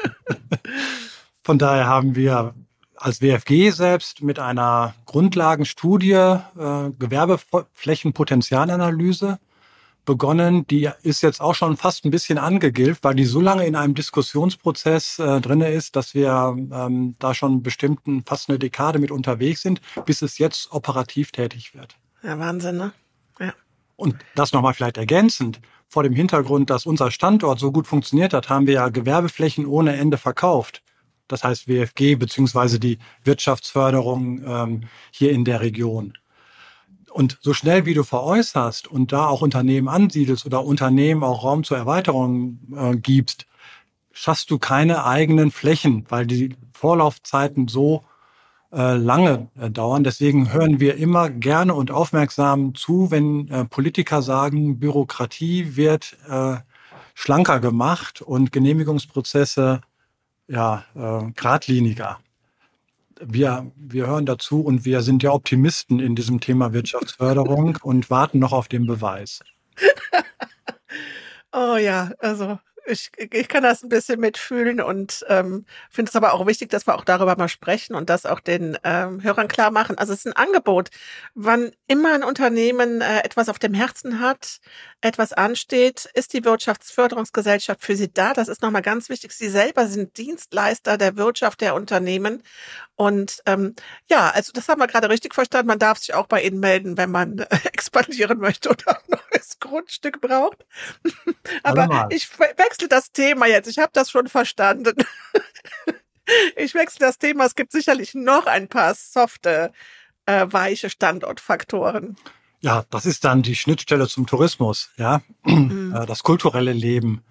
[1.43, 2.55] von daher haben wir
[2.97, 9.39] als WFG selbst mit einer Grundlagenstudie äh, Gewerbeflächenpotenzialanalyse
[10.05, 13.77] begonnen, die ist jetzt auch schon fast ein bisschen angegilft, weil die so lange in
[13.77, 19.11] einem Diskussionsprozess äh, drinne ist, dass wir ähm, da schon bestimmten fast eine Dekade mit
[19.11, 21.97] unterwegs sind, bis es jetzt operativ tätig wird.
[22.23, 22.93] Ja, Wahnsinn, ne?
[23.39, 23.55] Ja.
[23.97, 25.61] Und das nochmal vielleicht ergänzend.
[25.89, 29.95] Vor dem Hintergrund, dass unser Standort so gut funktioniert hat, haben wir ja Gewerbeflächen ohne
[29.97, 30.83] Ende verkauft.
[31.29, 34.81] Das heißt WFG beziehungsweise die Wirtschaftsförderung ähm,
[35.13, 36.15] hier in der Region.
[37.13, 41.63] Und so schnell wie du veräußerst und da auch Unternehmen ansiedelst oder Unternehmen auch Raum
[41.63, 43.47] zur Erweiterung äh, gibst,
[44.13, 48.05] schaffst du keine eigenen Flächen, weil die Vorlaufzeiten so
[48.73, 50.03] äh, lange äh, dauern.
[50.03, 56.17] Deswegen hören wir immer gerne und aufmerksam zu, wenn äh, Politiker sagen, Bürokratie wird
[57.15, 59.83] schlanker gemacht und Genehmigungsprozesse
[60.49, 60.85] ja
[61.37, 62.19] geradliniger
[63.25, 68.39] wir, wir hören dazu und wir sind ja Optimisten in diesem Thema Wirtschaftsförderung und warten
[68.39, 69.41] noch auf den Beweis.
[71.53, 76.33] oh ja, also ich, ich kann das ein bisschen mitfühlen und ähm, finde es aber
[76.33, 79.71] auch wichtig, dass wir auch darüber mal sprechen und das auch den ähm, Hörern klar
[79.71, 79.99] machen.
[79.99, 80.91] Also es ist ein Angebot.
[81.35, 84.61] Wann immer ein Unternehmen äh, etwas auf dem Herzen hat,
[85.01, 88.33] etwas ansteht, ist die Wirtschaftsförderungsgesellschaft für Sie da.
[88.33, 89.33] Das ist nochmal ganz wichtig.
[89.33, 92.43] Sie selber sind Dienstleister der Wirtschaft der Unternehmen.
[92.97, 93.75] Und ähm,
[94.09, 95.69] ja, also das haben wir gerade richtig verstanden.
[95.69, 99.59] Man darf sich auch bei Ihnen melden, wenn man äh, expandieren möchte oder ein neues
[99.59, 100.67] Grundstück braucht.
[101.63, 103.69] Aber ich wechsle das Thema jetzt.
[103.69, 104.95] Ich habe das schon verstanden.
[106.57, 107.45] ich wechsle das Thema.
[107.47, 109.73] Es gibt sicherlich noch ein paar softe,
[110.27, 112.17] äh, weiche Standortfaktoren.
[112.61, 115.95] Ja, das ist dann die Schnittstelle zum Tourismus, ja, mhm.
[115.95, 117.23] Äh, das kulturelle Leben.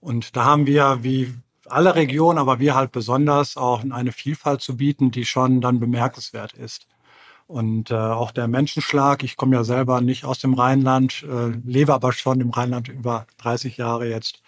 [0.00, 1.34] Und da haben wir, wie
[1.68, 6.52] alle Regionen, aber wir halt besonders auch eine Vielfalt zu bieten, die schon dann bemerkenswert
[6.52, 6.86] ist.
[7.46, 11.94] Und äh, auch der Menschenschlag, ich komme ja selber nicht aus dem Rheinland, äh, lebe
[11.94, 14.42] aber schon im Rheinland über 30 Jahre jetzt.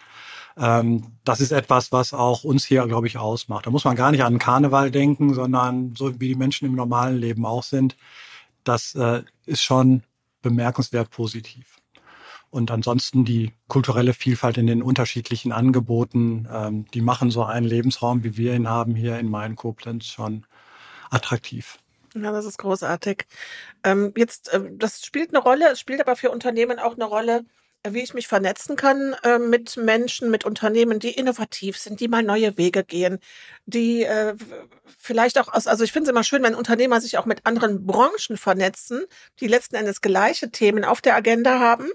[0.59, 3.65] Ähm, das ist etwas, was auch uns hier, glaube ich, ausmacht.
[3.65, 7.17] Da muss man gar nicht an Karneval denken, sondern so wie die Menschen im normalen
[7.17, 7.95] Leben auch sind.
[8.63, 10.03] Das äh, ist schon
[10.41, 11.77] bemerkenswert positiv.
[12.51, 18.23] Und ansonsten die kulturelle Vielfalt in den unterschiedlichen Angeboten, ähm, die machen so einen Lebensraum,
[18.23, 20.45] wie wir ihn haben hier in Main-Koblenz, schon
[21.11, 21.77] attraktiv.
[22.15, 23.27] Ja, das ist großartig.
[23.83, 27.45] Ähm, jetzt, äh, das spielt eine Rolle, es spielt aber für Unternehmen auch eine Rolle,
[27.87, 32.23] wie ich mich vernetzen kann äh, mit Menschen, mit Unternehmen, die innovativ sind, die mal
[32.23, 33.19] neue Wege gehen,
[33.65, 34.35] die äh,
[34.97, 37.85] vielleicht auch aus, also ich finde es immer schön, wenn Unternehmer sich auch mit anderen
[37.85, 39.05] Branchen vernetzen,
[39.39, 41.89] die letzten Endes gleiche Themen auf der Agenda haben,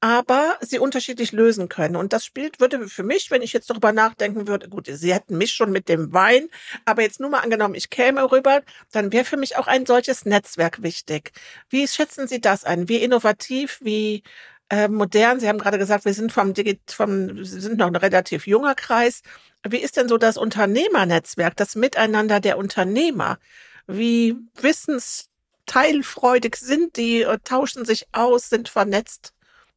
[0.00, 1.94] aber sie unterschiedlich lösen können.
[1.94, 5.38] Und das spielt, würde für mich, wenn ich jetzt darüber nachdenken würde, gut, sie hätten
[5.38, 6.48] mich schon mit dem Wein,
[6.84, 10.24] aber jetzt nur mal angenommen, ich käme rüber, dann wäre für mich auch ein solches
[10.24, 11.30] Netzwerk wichtig.
[11.68, 12.88] Wie schätzen Sie das ein?
[12.88, 14.24] Wie innovativ, wie
[14.70, 15.40] äh, modern.
[15.40, 19.22] Sie haben gerade gesagt, wir sind vom, Digit vom sind noch ein relativ junger Kreis.
[19.68, 23.38] Wie ist denn so das Unternehmernetzwerk, das Miteinander der Unternehmer?
[23.88, 29.34] Wie wissensteilfreudig sind die, äh, tauschen sich aus, sind vernetzt,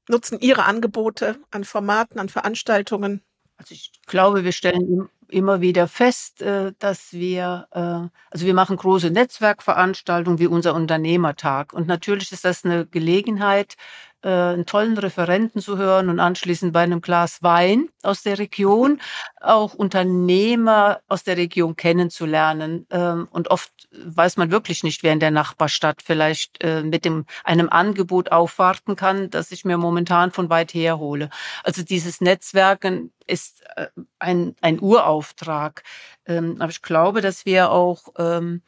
[0.08, 3.24] nutzen ihre Angebote an Formaten, an Veranstaltungen?
[3.58, 9.10] Also ich glaube, wir stellen immer wieder fest, äh, dass wir, also wir machen große
[9.10, 11.74] Netzwerkveranstaltungen wie unser Unternehmertag.
[11.74, 13.76] Und natürlich ist das eine Gelegenheit,
[14.24, 19.02] äh, einen tollen Referenten zu hören und anschließend bei einem Glas Wein aus der Region
[19.42, 22.88] auch Unternehmer aus der Region kennenzulernen.
[22.90, 27.26] Ähm, und oft weiß man wirklich nicht, wer in der Nachbarstadt vielleicht äh, mit dem,
[27.44, 31.30] einem Angebot aufwarten kann, das ich mir momentan von weit her hole.
[31.64, 33.88] Also dieses Netzwerken ist äh,
[34.20, 35.84] ein, ein Urauftrag.
[36.26, 38.62] Ähm, aber ich glaube, dass wir auch ähm,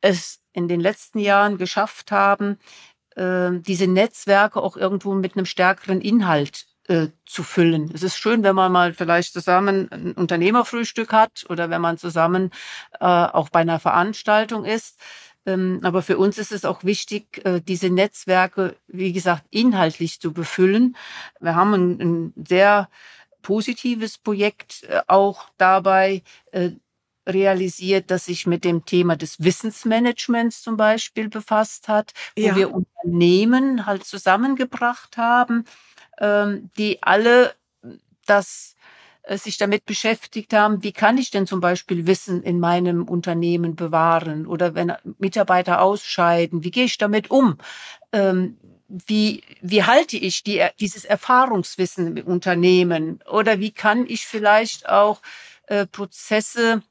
[0.00, 2.58] es in den letzten Jahren geschafft haben,
[3.16, 7.90] äh, diese Netzwerke auch irgendwo mit einem stärkeren Inhalt äh, zu füllen.
[7.92, 12.52] Es ist schön, wenn man mal vielleicht zusammen ein Unternehmerfrühstück hat oder wenn man zusammen
[13.00, 15.00] äh, auch bei einer Veranstaltung ist.
[15.46, 20.32] Ähm, aber für uns ist es auch wichtig, äh, diese Netzwerke, wie gesagt, inhaltlich zu
[20.32, 20.96] befüllen.
[21.40, 22.88] Wir haben ein, sehr
[23.42, 26.22] positives Projekt auch dabei,
[27.26, 32.56] realisiert, dass sich mit dem Thema des Wissensmanagements zum Beispiel befasst hat, wo ja.
[32.56, 35.64] wir Unternehmen halt zusammengebracht haben,
[36.18, 37.54] ähm, die alle
[38.26, 38.76] das
[39.22, 43.74] äh, sich damit beschäftigt haben, wie kann ich denn zum Beispiel Wissen in meinem Unternehmen
[43.74, 47.58] bewahren oder wenn Mitarbeiter ausscheiden, wie gehe ich damit um?
[48.12, 48.58] Ähm,
[48.88, 55.20] wie, wie halte ich die, dieses Erfahrungswissen im Unternehmen oder wie kann ich vielleicht auch
[55.66, 56.82] äh, Prozesse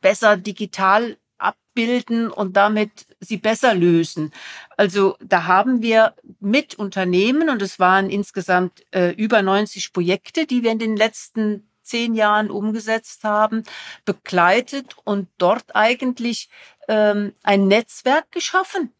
[0.00, 4.32] besser digital abbilden und damit sie besser lösen.
[4.76, 10.62] Also da haben wir mit Unternehmen, und es waren insgesamt äh, über 90 Projekte, die
[10.62, 13.64] wir in den letzten zehn Jahren umgesetzt haben,
[14.04, 16.48] begleitet und dort eigentlich
[16.88, 18.92] ähm, ein Netzwerk geschaffen,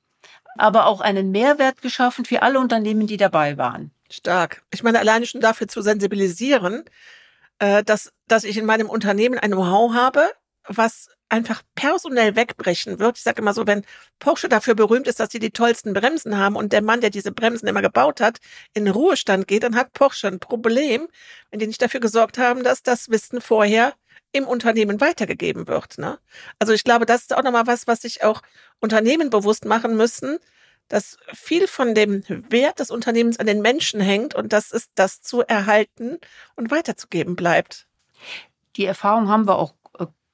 [0.59, 3.93] aber auch einen Mehrwert geschaffen für alle Unternehmen, die dabei waren.
[4.11, 4.63] Stark.
[4.73, 6.85] Ich meine, alleine schon dafür zu sensibilisieren,
[7.59, 10.31] äh, dass, dass ich in meinem Unternehmen ein Know-how habe,
[10.66, 13.16] was einfach personell wegbrechen wird.
[13.16, 13.85] Ich sage immer so, wenn
[14.18, 17.33] Porsche dafür berühmt ist, dass sie die tollsten Bremsen haben und der Mann, der diese
[17.33, 18.38] Bremsen immer gebaut hat,
[18.75, 21.09] in Ruhestand geht, dann hat Porsche ein Problem,
[21.51, 23.94] wenn die nicht dafür gesorgt haben, dass das Wissen vorher
[24.33, 25.98] im Unternehmen weitergegeben wird.
[25.98, 26.18] Ne?
[26.59, 28.42] Also ich glaube, das ist auch nochmal was, was sich auch
[28.81, 30.38] Unternehmen bewusst machen müssen,
[30.88, 35.22] dass viel von dem Wert des Unternehmens an den Menschen hängt und das ist das
[35.22, 36.18] zu erhalten
[36.57, 37.87] und weiterzugeben bleibt.
[38.77, 39.75] Die Erfahrung haben wir auch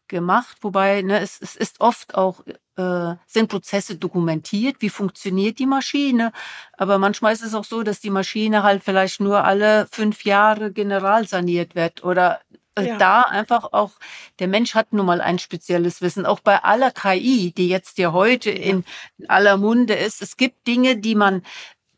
[0.09, 2.45] gemacht, wobei ne, es, es ist oft auch
[2.77, 6.33] äh, sind Prozesse dokumentiert, wie funktioniert die Maschine,
[6.77, 10.73] aber manchmal ist es auch so, dass die Maschine halt vielleicht nur alle fünf Jahre
[10.73, 12.41] generalsaniert wird oder
[12.79, 12.97] äh, ja.
[12.97, 13.93] da einfach auch
[14.39, 18.13] der Mensch hat nun mal ein spezielles Wissen, auch bei aller KI, die jetzt ja
[18.13, 18.85] heute in
[19.27, 20.23] aller Munde ist.
[20.23, 21.43] Es gibt Dinge, die man,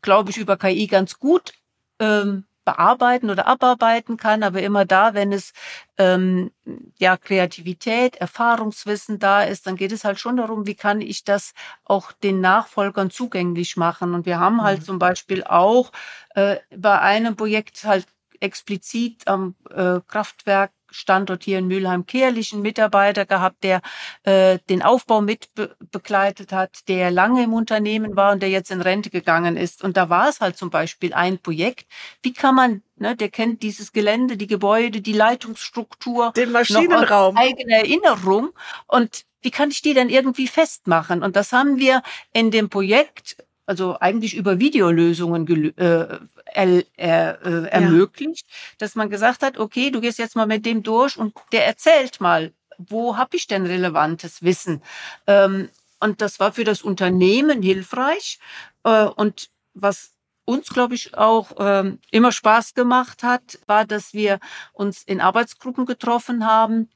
[0.01, 1.53] glaube ich, über KI ganz gut
[1.99, 5.53] ähm, bearbeiten oder abarbeiten kann, aber immer da, wenn es
[5.97, 6.51] ähm,
[6.97, 11.53] ja Kreativität, Erfahrungswissen da ist, dann geht es halt schon darum, wie kann ich das
[11.83, 14.13] auch den Nachfolgern zugänglich machen.
[14.13, 14.85] Und wir haben halt mhm.
[14.85, 15.91] zum Beispiel auch
[16.35, 18.07] äh, bei einem Projekt halt
[18.39, 23.81] explizit am äh, Kraftwerk Standort hier in Mülheim-Kehrlichen Mitarbeiter gehabt, der
[24.23, 28.71] äh, den Aufbau mit be begleitet hat, der lange im Unternehmen war und der jetzt
[28.71, 29.83] in Rente gegangen ist.
[29.83, 31.87] Und da war es halt zum Beispiel ein Projekt.
[32.21, 37.75] Wie kann man, ne, der kennt dieses Gelände, die Gebäude, die Leitungsstruktur, den Maschinenraum, eigene
[37.75, 38.49] Erinnerung.
[38.87, 41.23] Und wie kann ich die dann irgendwie festmachen?
[41.23, 43.37] Und das haben wir in dem Projekt
[43.71, 46.19] also eigentlich über Videolösungen äh,
[46.53, 48.55] er, er, äh, ermöglicht, ja.
[48.79, 52.19] dass man gesagt hat, okay, du gehst jetzt mal mit dem durch und der erzählt
[52.19, 54.83] mal, wo habe ich denn relevantes Wissen?
[55.25, 55.69] Ähm,
[56.01, 58.39] und das war für das Unternehmen hilfreich.
[58.83, 60.11] Äh, und was
[60.43, 64.41] uns, glaube ich, auch ähm, immer Spaß gemacht hat, war, dass wir
[64.73, 66.89] uns in Arbeitsgruppen getroffen haben,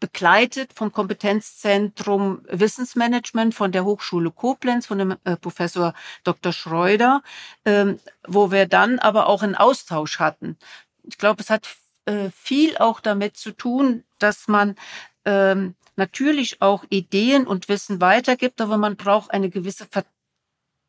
[0.00, 6.52] begleitet vom Kompetenzzentrum Wissensmanagement von der Hochschule Koblenz, von dem äh, Professor Dr.
[6.52, 7.22] Schreuder,
[7.64, 10.56] ähm, wo wir dann aber auch einen Austausch hatten.
[11.04, 11.68] Ich glaube, es hat
[12.06, 14.76] äh, viel auch damit zu tun, dass man
[15.24, 19.86] ähm, natürlich auch Ideen und Wissen weitergibt, aber man braucht eine gewisse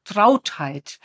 [0.04, 1.00] Vertrautheit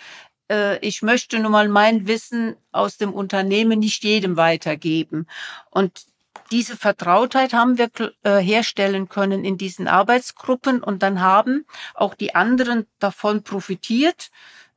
[0.50, 5.26] äh, ich möchte nun mal mein Wissen aus dem Unternehmen nicht jedem weitergeben.
[5.70, 6.06] Und
[6.50, 7.90] diese Vertrautheit haben wir
[8.22, 14.30] äh, herstellen können in diesen Arbeitsgruppen und dann haben auch die anderen davon profitiert,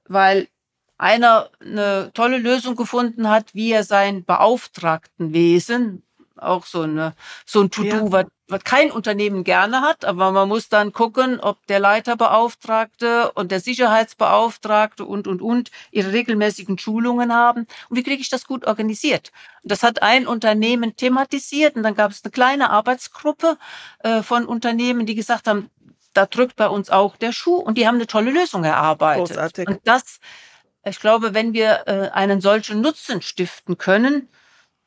[0.07, 0.47] weil
[0.97, 6.03] einer eine tolle Lösung gefunden hat, wie er sein Beauftragtenwesen,
[6.37, 7.15] auch so, eine,
[7.45, 8.11] so ein To-Do, ja.
[8.11, 13.51] was, was kein Unternehmen gerne hat, aber man muss dann gucken, ob der Leiterbeauftragte und
[13.51, 17.67] der Sicherheitsbeauftragte und, und, und ihre regelmäßigen Schulungen haben.
[17.89, 19.31] Und wie kriege ich das gut organisiert?
[19.63, 23.57] Das hat ein Unternehmen thematisiert und dann gab es eine kleine Arbeitsgruppe
[23.99, 25.69] äh, von Unternehmen, die gesagt haben,
[26.13, 29.29] da drückt bei uns auch der Schuh und die haben eine tolle Lösung erarbeitet.
[29.29, 29.67] Großartig.
[29.67, 30.19] Und das,
[30.85, 34.29] ich glaube, wenn wir äh, einen solchen Nutzen stiften können,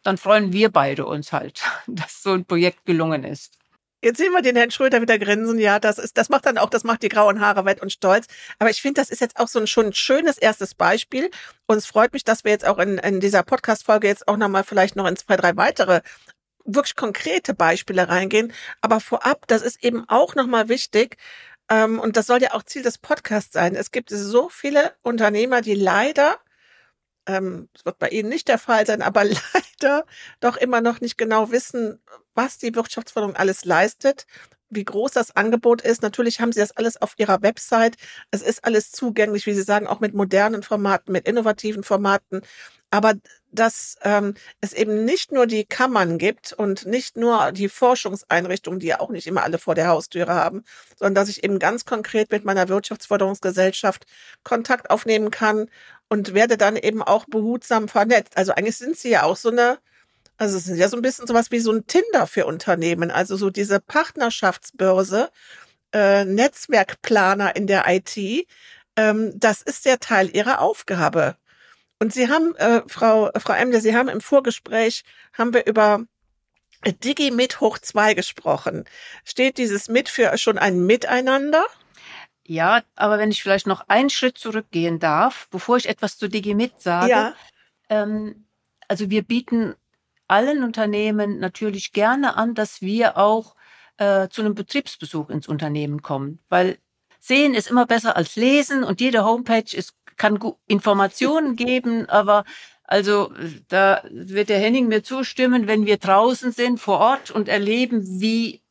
[0.06, 3.58] dann freuen wir beide uns halt, dass so ein Projekt gelungen ist.
[4.02, 5.58] Jetzt sehen wir den Herrn Schröder wieder grinsen.
[5.58, 8.26] Ja, das ist, das macht dann auch, das macht die grauen Haare wett und stolz.
[8.60, 11.30] Aber ich finde, das ist jetzt auch so ein schon schönes erstes Beispiel.
[11.66, 14.62] Und es freut mich, dass wir jetzt auch in, in dieser Podcast-Folge jetzt auch nochmal
[14.62, 16.02] vielleicht noch in zwei, drei weitere
[16.64, 18.52] wirklich konkrete Beispiele reingehen.
[18.80, 21.16] Aber vorab, das ist eben auch nochmal wichtig.
[21.68, 23.74] Ähm, und das soll ja auch Ziel des Podcasts sein.
[23.74, 26.38] Es gibt so viele Unternehmer, die leider
[27.26, 29.65] ähm, das wird bei Ihnen nicht der Fall sein, aber leider
[30.40, 32.00] doch immer noch nicht genau wissen,
[32.34, 34.26] was die Wirtschaftsförderung alles leistet,
[34.68, 36.02] wie groß das Angebot ist.
[36.02, 37.96] Natürlich haben Sie das alles auf Ihrer Website.
[38.30, 42.42] Es ist alles zugänglich, wie Sie sagen, auch mit modernen Formaten, mit innovativen Formaten.
[42.90, 43.14] Aber
[43.50, 48.86] dass ähm, es eben nicht nur die Kammern gibt und nicht nur die Forschungseinrichtungen, die
[48.86, 50.62] ja auch nicht immer alle vor der Haustüre haben,
[50.96, 54.06] sondern dass ich eben ganz konkret mit meiner Wirtschaftsförderungsgesellschaft
[54.44, 55.68] Kontakt aufnehmen kann
[56.08, 58.36] und werde dann eben auch behutsam vernetzt.
[58.36, 59.78] Also eigentlich sind sie ja auch so eine,
[60.36, 63.36] also es ist ja so ein bisschen sowas wie so ein Tinder für Unternehmen, also
[63.36, 65.30] so diese Partnerschaftsbörse,
[65.92, 68.46] äh, Netzwerkplaner in der IT,
[68.96, 71.36] ähm, das ist der Teil ihrer Aufgabe.
[71.98, 76.04] Und Sie haben, äh, Frau, Frau Emler, Sie haben im Vorgespräch, haben wir über
[76.84, 78.84] Digi mit hoch zwei gesprochen.
[79.24, 81.64] Steht dieses mit für schon ein Miteinander?
[82.48, 86.80] Ja, aber wenn ich vielleicht noch einen Schritt zurückgehen darf, bevor ich etwas zu Digimit
[86.80, 87.10] sage.
[87.10, 87.34] Ja.
[87.88, 88.46] Ähm,
[88.88, 89.74] also wir bieten
[90.28, 93.56] allen Unternehmen natürlich gerne an, dass wir auch
[93.96, 96.78] äh, zu einem Betriebsbesuch ins Unternehmen kommen, weil
[97.18, 102.44] sehen ist immer besser als lesen und jede Homepage ist, kann Informationen geben, aber
[102.84, 103.32] also
[103.68, 108.62] da wird der Henning mir zustimmen, wenn wir draußen sind vor Ort und erleben, wie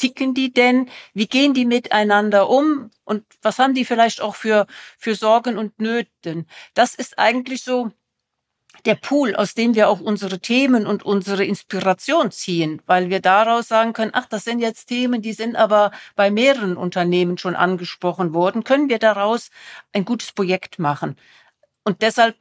[0.00, 0.88] ticken die denn?
[1.14, 2.90] Wie gehen die miteinander um?
[3.04, 4.66] Und was haben die vielleicht auch für,
[4.98, 6.46] für Sorgen und Nöten?
[6.74, 7.92] Das ist eigentlich so
[8.84, 13.68] der Pool, aus dem wir auch unsere Themen und unsere Inspiration ziehen, weil wir daraus
[13.68, 18.32] sagen können, ach, das sind jetzt Themen, die sind aber bei mehreren Unternehmen schon angesprochen
[18.32, 19.50] worden, können wir daraus
[19.92, 21.16] ein gutes Projekt machen.
[21.84, 22.36] Und deshalb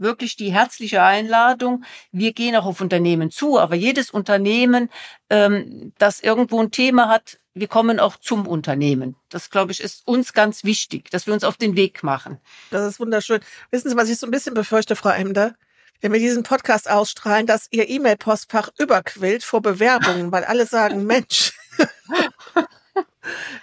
[0.00, 1.84] wirklich die herzliche Einladung.
[2.12, 4.90] Wir gehen auch auf Unternehmen zu, aber jedes Unternehmen,
[5.30, 9.14] ähm, das irgendwo ein Thema hat, wir kommen auch zum Unternehmen.
[9.28, 12.38] Das, glaube ich, ist uns ganz wichtig, dass wir uns auf den Weg machen.
[12.70, 13.40] Das ist wunderschön.
[13.70, 15.54] Wissen Sie, was ich so ein bisschen befürchte, Frau Emder?
[16.00, 21.52] Wenn wir diesen Podcast ausstrahlen, dass Ihr E-Mail-Postfach überquillt vor Bewerbungen, weil alle sagen, Mensch,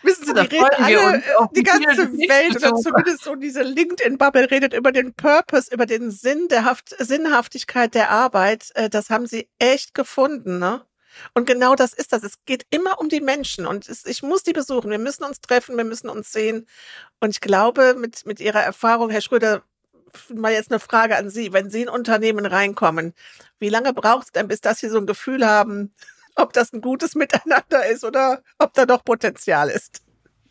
[0.03, 1.23] Wissen Sie, die reden alle,
[1.55, 6.47] die ganze Welt oder zumindest so diese LinkedIn-Bubble redet über den Purpose, über den Sinn
[6.47, 8.71] der Haft, Sinnhaftigkeit der Arbeit.
[8.75, 10.81] Äh, das haben sie echt gefunden, ne?
[11.33, 12.23] Und genau das ist das.
[12.23, 14.91] Es geht immer um die Menschen und es, ich muss die besuchen.
[14.91, 16.67] Wir müssen uns treffen, wir müssen uns sehen.
[17.19, 19.63] Und ich glaube, mit, mit Ihrer Erfahrung, Herr Schröder,
[20.33, 21.53] mal jetzt eine Frage an Sie.
[21.53, 23.13] Wenn Sie in Unternehmen reinkommen,
[23.59, 25.93] wie lange braucht es denn, bis dass Sie so ein Gefühl haben,
[26.35, 30.01] ob das ein gutes Miteinander ist oder ob da doch Potenzial ist?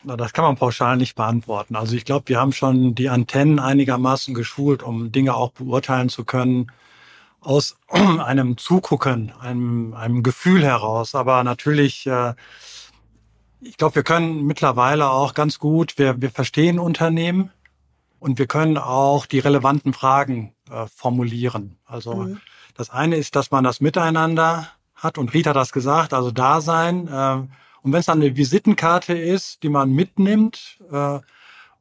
[0.03, 1.77] Na, das kann man pauschal nicht beantworten.
[1.77, 6.25] Also ich glaube, wir haben schon die Antennen einigermaßen geschult, um Dinge auch beurteilen zu
[6.25, 6.73] können
[7.41, 11.15] aus einem Zugucken, einem, einem Gefühl heraus.
[11.15, 12.35] Aber natürlich, äh,
[13.61, 17.51] ich glaube, wir können mittlerweile auch ganz gut, wir, wir verstehen Unternehmen
[18.19, 21.79] und wir können auch die relevanten Fragen äh, formulieren.
[21.85, 22.41] Also mhm.
[22.75, 24.69] das eine ist, dass man das Miteinander
[25.01, 27.09] hat und Rita hat das gesagt, also Dasein.
[27.09, 27.37] Äh,
[27.83, 31.19] und wenn es dann eine Visitenkarte ist, die man mitnimmt, äh,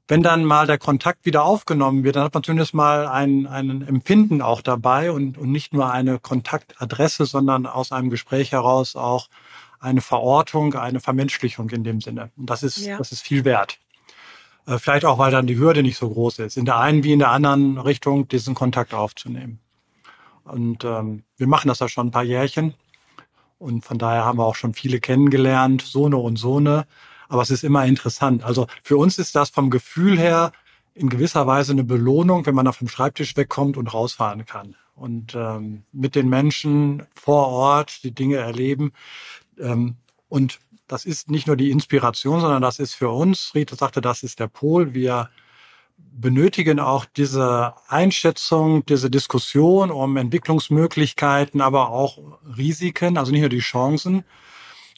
[0.08, 3.84] wenn dann mal der Kontakt wieder aufgenommen wird, dann hat man zumindest mal ein, ein
[3.88, 9.30] Empfinden auch dabei und, und nicht nur eine Kontaktadresse, sondern aus einem Gespräch heraus auch
[9.80, 12.32] eine Verortung, eine Vermenschlichung in dem Sinne.
[12.38, 12.98] Und das ist, ja.
[12.98, 13.78] das ist viel wert.
[14.66, 17.14] Äh, vielleicht auch, weil dann die Hürde nicht so groß ist, in der einen wie
[17.14, 19.60] in der anderen Richtung diesen Kontakt aufzunehmen.
[20.44, 22.74] Und ähm, wir machen das ja schon ein paar Jährchen.
[23.60, 26.88] Und von daher haben wir auch schon viele kennengelernt, Sohne und Sohne.
[27.28, 28.44] Aber es ist immer interessant.
[28.44, 30.52] Also für uns ist das vom Gefühl her
[30.96, 34.76] in gewisser Weise eine Belohnung, wenn man auf dem Schreibtisch wegkommt und rausfahren kann.
[34.96, 38.92] Und ähm, mit den Menschen vor Ort die Dinge erleben.
[39.60, 39.96] Ähm,
[40.30, 44.24] und das ist nicht nur die Inspiration, sondern das ist für uns, Rita sagte, das
[44.24, 44.94] ist der Pol.
[44.94, 45.30] Wir
[46.12, 52.18] benötigen auch diese Einschätzung, diese Diskussion um Entwicklungsmöglichkeiten, aber auch
[52.58, 54.26] Risiken, also nicht nur die Chancen,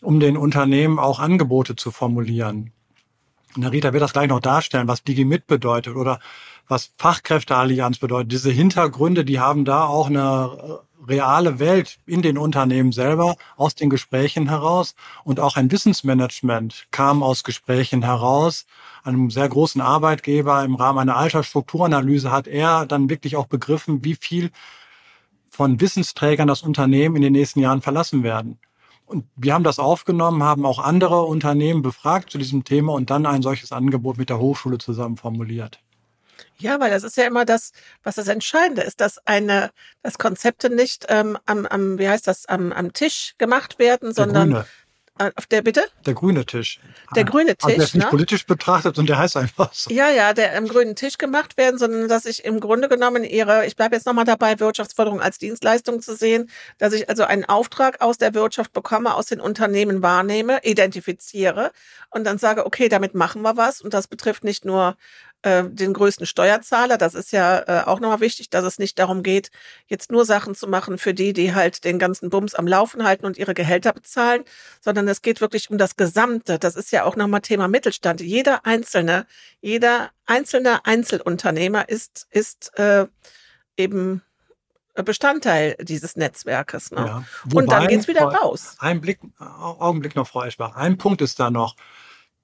[0.02, 2.74] um den Unternehmen auch Angebote zu formulieren.
[3.56, 6.20] Und Herr Rita wird das gleich noch darstellen, was DigiMit bedeutet oder
[6.68, 8.32] was Fachkräfteallianz bedeutet.
[8.32, 13.90] Diese Hintergründe, die haben da auch eine reale Welt in den Unternehmen selber aus den
[13.90, 18.66] Gesprächen heraus und auch ein Wissensmanagement kam aus Gesprächen heraus.
[19.04, 24.16] Einem sehr großen Arbeitgeber im Rahmen einer Altersstrukturanalyse hat er dann wirklich auch begriffen, wie
[24.16, 24.52] viel
[25.50, 28.60] von Wissensträgern das Unternehmen in den nächsten Jahren verlassen werden.
[29.12, 33.26] Und wir haben das aufgenommen, haben auch andere Unternehmen befragt zu diesem Thema und dann
[33.26, 35.82] ein solches Angebot mit der Hochschule zusammen formuliert.
[36.58, 37.72] Ja, weil das ist ja immer das,
[38.04, 42.46] was das Entscheidende ist, dass eine, dass Konzepte nicht ähm, am, am, wie heißt das,
[42.46, 44.64] am, am Tisch gemacht werden, sondern
[45.36, 45.84] auf der bitte?
[46.06, 46.80] Der grüne Tisch.
[47.16, 47.66] Der grüne Tisch.
[47.66, 48.10] Also der ist nicht ne?
[48.10, 49.94] politisch betrachtet und der heißt einfach so.
[49.94, 53.66] Ja, ja, der am grünen Tisch gemacht werden, sondern dass ich im Grunde genommen ihre,
[53.66, 58.02] ich bleibe jetzt nochmal dabei, Wirtschaftsförderung als Dienstleistung zu sehen, dass ich also einen Auftrag
[58.02, 61.72] aus der Wirtschaft bekomme, aus den Unternehmen wahrnehme, identifiziere
[62.10, 63.82] und dann sage, okay, damit machen wir was.
[63.82, 64.98] Und das betrifft nicht nur
[65.44, 66.98] äh, den größten Steuerzahler.
[66.98, 69.52] Das ist ja äh, auch nochmal wichtig, dass es nicht darum geht,
[69.88, 73.26] jetzt nur Sachen zu machen für die, die halt den ganzen Bums am Laufen halten
[73.26, 74.44] und ihre Gehälter bezahlen,
[74.82, 76.60] sondern es geht wirklich um das Gesamte.
[76.60, 78.22] Das ist ja auch nochmal Thema Mittelstand.
[78.22, 79.26] Jeder einzelne,
[79.62, 83.08] jeder einzelne Einzelunternehmer ist, ist äh,
[83.78, 84.22] eben
[84.94, 86.92] Bestandteil dieses Netzwerkes.
[86.92, 87.06] Ne?
[87.06, 87.24] Ja.
[87.46, 88.76] Wobei, und dann geht's wieder raus.
[88.80, 90.76] Ein Blick, Augenblick noch, Frau Eschbach.
[90.76, 91.76] Ein Punkt ist da noch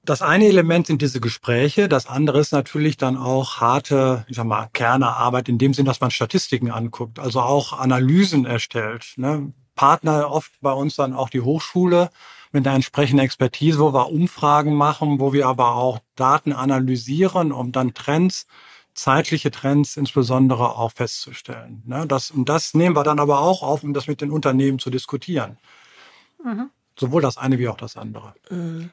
[0.07, 4.45] das eine Element sind diese Gespräche, das andere ist natürlich dann auch harte, ich sag
[4.45, 9.13] mal, Kernearbeit in dem Sinn, dass man Statistiken anguckt, also auch Analysen erstellt.
[9.17, 9.51] Ne?
[9.75, 12.09] Partner oft bei uns dann auch die Hochschule
[12.53, 17.73] mit einer entsprechenden Expertise, wo wir Umfragen machen, wo wir aber auch Daten analysieren, um
[17.73, 18.47] dann Trends,
[18.93, 21.83] zeitliche Trends insbesondere auch festzustellen.
[21.85, 22.07] Ne?
[22.07, 24.89] Das, und das nehmen wir dann aber auch auf, um das mit den Unternehmen zu
[24.89, 25.57] diskutieren.
[26.41, 26.69] Mhm.
[26.97, 28.33] Sowohl das eine wie auch das andere.
[28.49, 28.91] Mhm.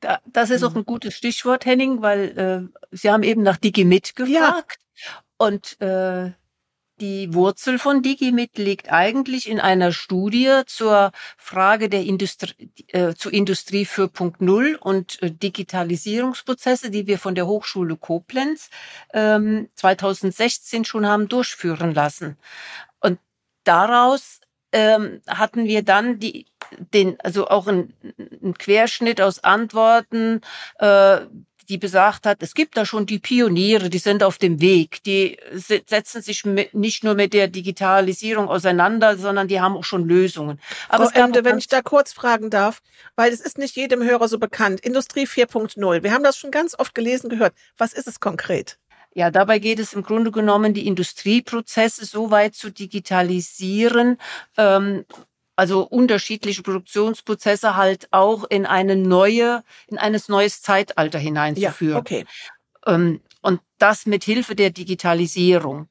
[0.00, 0.78] Da, das ist auch mhm.
[0.78, 4.78] ein gutes Stichwort, Henning, weil äh, Sie haben eben nach Digimit gefragt.
[4.94, 5.22] Ja.
[5.38, 6.32] Und äh,
[7.00, 13.30] die Wurzel von Digimit liegt eigentlich in einer Studie zur Frage der Industrie, äh, zu
[13.30, 18.70] Industrie 4.0 und äh, Digitalisierungsprozesse, die wir von der Hochschule Koblenz
[19.12, 22.36] ähm, 2016 schon haben durchführen lassen.
[23.00, 23.20] Und
[23.62, 24.40] daraus
[24.72, 26.46] ähm, hatten wir dann die,
[26.92, 27.92] den, also auch ein,
[28.42, 30.40] ein Querschnitt aus Antworten,
[30.78, 31.20] äh,
[31.68, 35.38] die besagt hat, es gibt da schon die Pioniere, die sind auf dem Weg, die
[35.52, 40.60] setzen sich mit, nicht nur mit der Digitalisierung auseinander, sondern die haben auch schon Lösungen.
[40.88, 42.80] Aber Frau Emde, wenn ich da kurz fragen darf,
[43.16, 46.74] weil es ist nicht jedem Hörer so bekannt, Industrie 4.0, wir haben das schon ganz
[46.78, 47.54] oft gelesen, gehört.
[47.76, 48.78] Was ist es konkret?
[49.14, 54.18] Ja, dabei geht es im Grunde genommen, die Industrieprozesse so weit zu digitalisieren,
[54.56, 55.04] ähm,
[55.56, 61.94] also unterschiedliche Produktionsprozesse halt auch in eine neue, in eines neues Zeitalter hineinzuführen.
[61.94, 62.26] Ja, okay.
[62.86, 65.88] Ähm, und das mit Hilfe der Digitalisierung.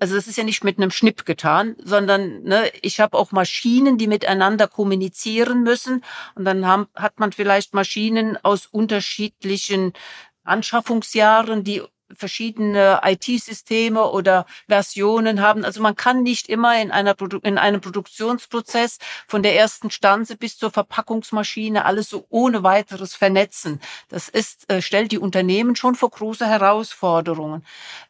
[0.00, 3.98] Also es ist ja nicht mit einem Schnipp getan, sondern ne, ich habe auch Maschinen,
[3.98, 6.04] die miteinander kommunizieren müssen.
[6.36, 9.92] Und dann haben, hat man vielleicht Maschinen aus unterschiedlichen
[10.44, 11.82] Anschaffungsjahren, die
[12.16, 15.64] verschiedene IT-Systeme oder Versionen haben.
[15.64, 20.58] Also man kann nicht immer in, einer in einem Produktionsprozess von der ersten Stanze bis
[20.58, 23.80] zur Verpackungsmaschine alles so ohne weiteres vernetzen.
[24.08, 27.64] Das ist, äh, stellt die Unternehmen schon vor große Herausforderungen.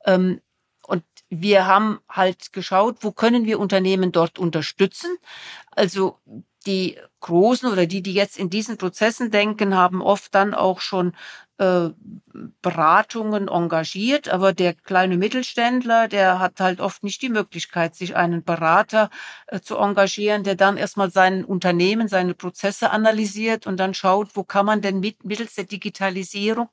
[0.04, 0.40] Ähm,
[0.86, 5.18] und wir haben halt geschaut, wo können wir Unternehmen dort unterstützen.
[5.70, 6.18] Also
[6.66, 11.14] die Großen oder die, die jetzt in diesen Prozessen denken, haben oft dann auch schon
[11.58, 11.90] äh,
[12.62, 18.44] Beratungen engagiert, aber der kleine Mittelständler, der hat halt oft nicht die Möglichkeit, sich einen
[18.44, 19.10] Berater
[19.48, 24.44] äh, zu engagieren, der dann erstmal sein Unternehmen, seine Prozesse analysiert und dann schaut, wo
[24.44, 26.68] kann man denn mit, mittels der Digitalisierung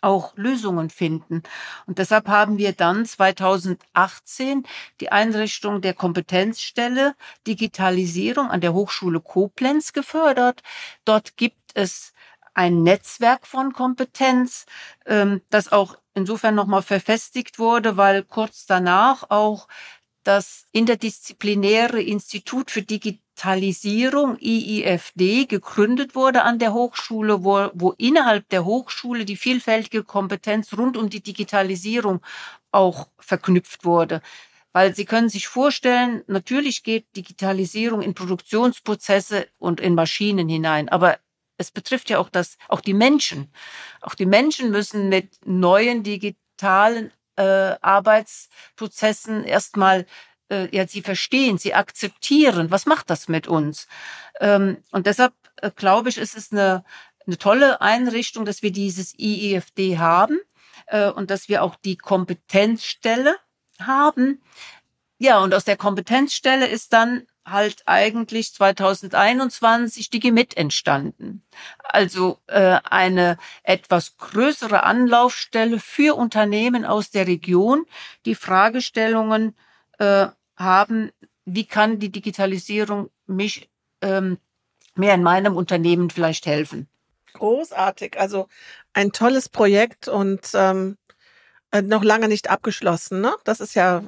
[0.00, 1.42] auch Lösungen finden.
[1.86, 4.64] Und deshalb haben wir dann 2018
[5.00, 7.14] die Einrichtung der Kompetenzstelle
[7.46, 10.62] Digitalisierung an der Hochschule Koblenz gefördert.
[11.04, 12.12] Dort gibt es
[12.54, 14.66] ein Netzwerk von Kompetenz,
[15.06, 19.68] ähm, das auch insofern nochmal verfestigt wurde, weil kurz danach auch
[20.24, 28.64] das interdisziplinäre Institut für Digitalisierung IIFD gegründet wurde an der Hochschule, wo, wo innerhalb der
[28.64, 32.20] Hochschule die vielfältige Kompetenz rund um die Digitalisierung
[32.72, 34.22] auch verknüpft wurde.
[34.72, 41.18] Weil Sie können sich vorstellen, natürlich geht Digitalisierung in Produktionsprozesse und in Maschinen hinein, aber
[41.56, 43.52] es betrifft ja auch das, auch die Menschen.
[44.00, 50.06] Auch die Menschen müssen mit neuen digitalen äh, Arbeitsprozessen erstmal
[50.50, 52.70] äh, ja, sie verstehen, sie akzeptieren.
[52.70, 53.88] Was macht das mit uns?
[54.40, 56.84] Ähm, und deshalb äh, glaube ich, ist es eine,
[57.26, 60.38] eine tolle Einrichtung, dass wir dieses IEFD haben
[60.86, 63.36] äh, und dass wir auch die Kompetenzstelle
[63.80, 64.42] haben.
[65.18, 71.42] Ja, und aus der Kompetenzstelle ist dann halt eigentlich 2021 Digimit entstanden.
[71.82, 77.86] Also äh, eine etwas größere Anlaufstelle für Unternehmen aus der Region,
[78.26, 79.56] die Fragestellungen
[79.98, 80.28] äh,
[80.58, 81.10] haben,
[81.44, 83.70] wie kann die Digitalisierung mich
[84.02, 84.38] ähm,
[84.94, 86.88] mehr in meinem Unternehmen vielleicht helfen.
[87.34, 88.48] Großartig, also
[88.92, 90.96] ein tolles Projekt und ähm,
[91.70, 93.20] äh, noch lange nicht abgeschlossen.
[93.20, 93.34] Ne?
[93.44, 94.02] Das ist ja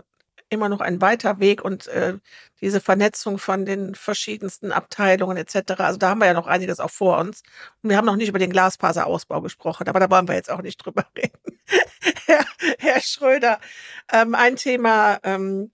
[0.49, 2.19] immer noch ein weiter Weg und äh,
[2.61, 5.75] diese Vernetzung von den verschiedensten Abteilungen etc.
[5.79, 7.43] Also da haben wir ja noch einiges auch vor uns.
[7.83, 10.63] Und wir haben noch nicht über den Glasfaserausbau gesprochen, aber da wollen wir jetzt auch
[10.63, 11.61] nicht drüber reden.
[12.27, 12.45] Herr,
[12.79, 13.61] Herr Schröder,
[14.13, 15.71] ähm, ein Thema, ähm,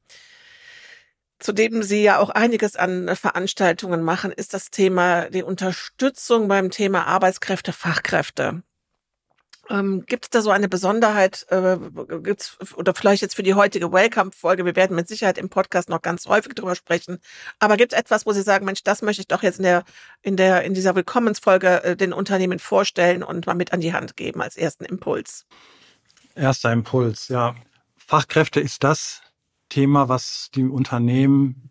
[1.39, 6.71] zu dem Sie ja auch einiges an Veranstaltungen machen, ist das Thema die Unterstützung beim
[6.71, 8.63] Thema Arbeitskräfte, Fachkräfte.
[9.69, 11.77] Ähm, gibt es da so eine Besonderheit, äh,
[12.23, 16.03] gibt's, oder vielleicht jetzt für die heutige Welcome-Folge, wir werden mit Sicherheit im Podcast noch
[16.03, 17.19] ganz häufig drüber sprechen,
[17.59, 19.85] aber gibt es etwas, wo Sie sagen, Mensch, das möchte ich doch jetzt in der,
[20.23, 24.17] in der, in dieser Willkommensfolge äh, den Unternehmen vorstellen und mal mit an die Hand
[24.17, 25.47] geben als ersten Impuls?
[26.37, 27.57] Erster Impuls, ja.
[27.97, 29.21] Fachkräfte ist das
[29.69, 31.71] Thema, was die Unternehmen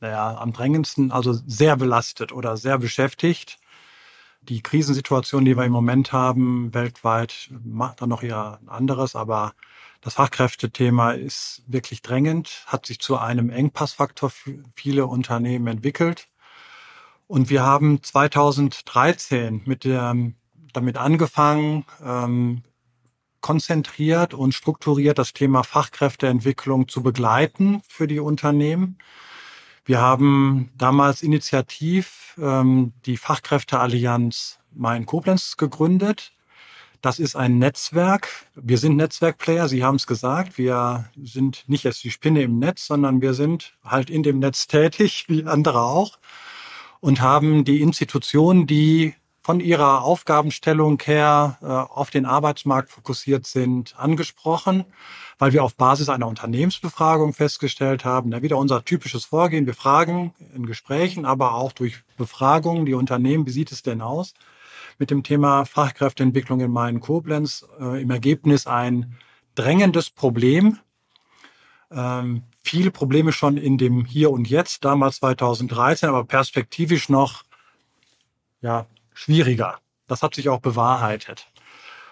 [0.00, 3.58] naja, am drängendsten, also sehr belastet oder sehr beschäftigt
[4.48, 9.54] die Krisensituation, die wir im Moment haben, weltweit, macht dann noch eher anderes, aber
[10.00, 16.28] das Fachkräftethema ist wirklich drängend, hat sich zu einem Engpassfaktor für viele Unternehmen entwickelt.
[17.26, 20.14] Und wir haben 2013 mit der,
[20.72, 22.62] damit angefangen, ähm,
[23.40, 28.98] konzentriert und strukturiert das Thema Fachkräfteentwicklung zu begleiten für die Unternehmen.
[29.84, 36.32] Wir haben damals initiativ ähm, die Fachkräfteallianz Main-Koblenz gegründet.
[37.02, 38.28] Das ist ein Netzwerk.
[38.56, 40.58] Wir sind Netzwerkplayer, Sie haben es gesagt.
[40.58, 44.66] Wir sind nicht jetzt die Spinne im Netz, sondern wir sind halt in dem Netz
[44.66, 46.18] tätig, wie andere auch,
[46.98, 49.14] und haben die Institutionen, die
[49.46, 54.84] von ihrer Aufgabenstellung her äh, auf den Arbeitsmarkt fokussiert sind, angesprochen
[55.38, 59.66] weil wir auf Basis einer Unternehmensbefragung festgestellt haben, da wieder unser typisches Vorgehen.
[59.66, 64.34] Wir fragen in Gesprächen, aber auch durch Befragungen die Unternehmen, wie sieht es denn aus?
[64.98, 69.16] Mit dem Thema Fachkräfteentwicklung in Main Koblenz äh, im Ergebnis ein
[69.54, 70.78] drängendes Problem.
[71.90, 77.44] Ähm, viele Probleme schon in dem Hier und Jetzt, damals 2013, aber perspektivisch noch
[78.60, 78.86] ja,
[79.16, 79.78] schwieriger.
[80.06, 81.48] Das hat sich auch bewahrheitet.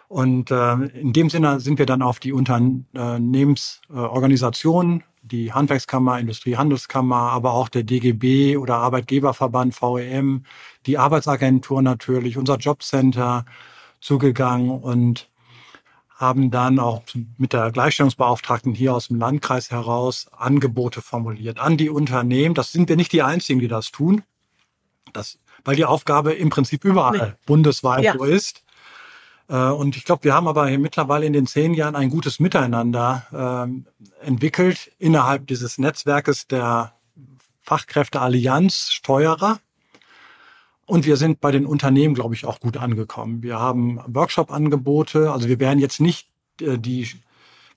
[0.08, 7.54] Und äh, in dem Sinne sind wir dann auf die Unternehmensorganisationen, die Handwerkskammer, Industriehandelskammer, aber
[7.54, 10.44] auch der DGB oder Arbeitgeberverband VEM,
[10.86, 13.44] die Arbeitsagentur natürlich, unser Jobcenter
[14.00, 15.30] zugegangen und
[16.16, 17.02] haben dann auch
[17.38, 22.54] mit der Gleichstellungsbeauftragten hier aus dem Landkreis heraus Angebote formuliert an die Unternehmen.
[22.54, 24.22] Das sind wir nicht die Einzigen, die das tun.
[25.12, 27.32] Das, weil die Aufgabe im Prinzip überall nee.
[27.46, 28.14] bundesweit ja.
[28.16, 28.62] so ist.
[29.48, 33.68] Äh, und ich glaube, wir haben aber mittlerweile in den zehn Jahren ein gutes Miteinander
[34.22, 36.92] äh, entwickelt innerhalb dieses Netzwerkes der
[37.62, 39.58] Fachkräfteallianz Steuerer.
[40.86, 43.42] Und wir sind bei den Unternehmen, glaube ich, auch gut angekommen.
[43.42, 45.32] Wir haben Workshop-Angebote.
[45.32, 46.28] Also wir werden jetzt nicht
[46.60, 47.08] äh, die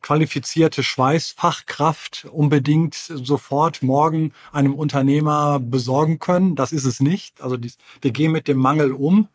[0.02, 6.56] qualifizierte Schweißfachkraft unbedingt sofort morgen einem Unternehmer besorgen können.
[6.56, 7.42] Das ist es nicht.
[7.42, 7.58] Also
[8.02, 9.28] wir gehen mit dem Mangel um,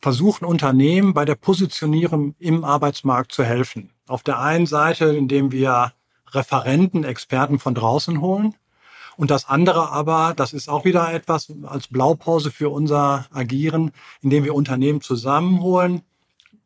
[0.00, 3.90] versuchen Unternehmen bei der Positionierung im Arbeitsmarkt zu helfen.
[4.06, 5.92] Auf der einen Seite, indem wir
[6.30, 8.54] Referenten, Experten von draußen holen.
[9.16, 13.90] Und das andere aber, das ist auch wieder etwas als Blaupause für unser Agieren,
[14.22, 16.02] indem wir Unternehmen zusammenholen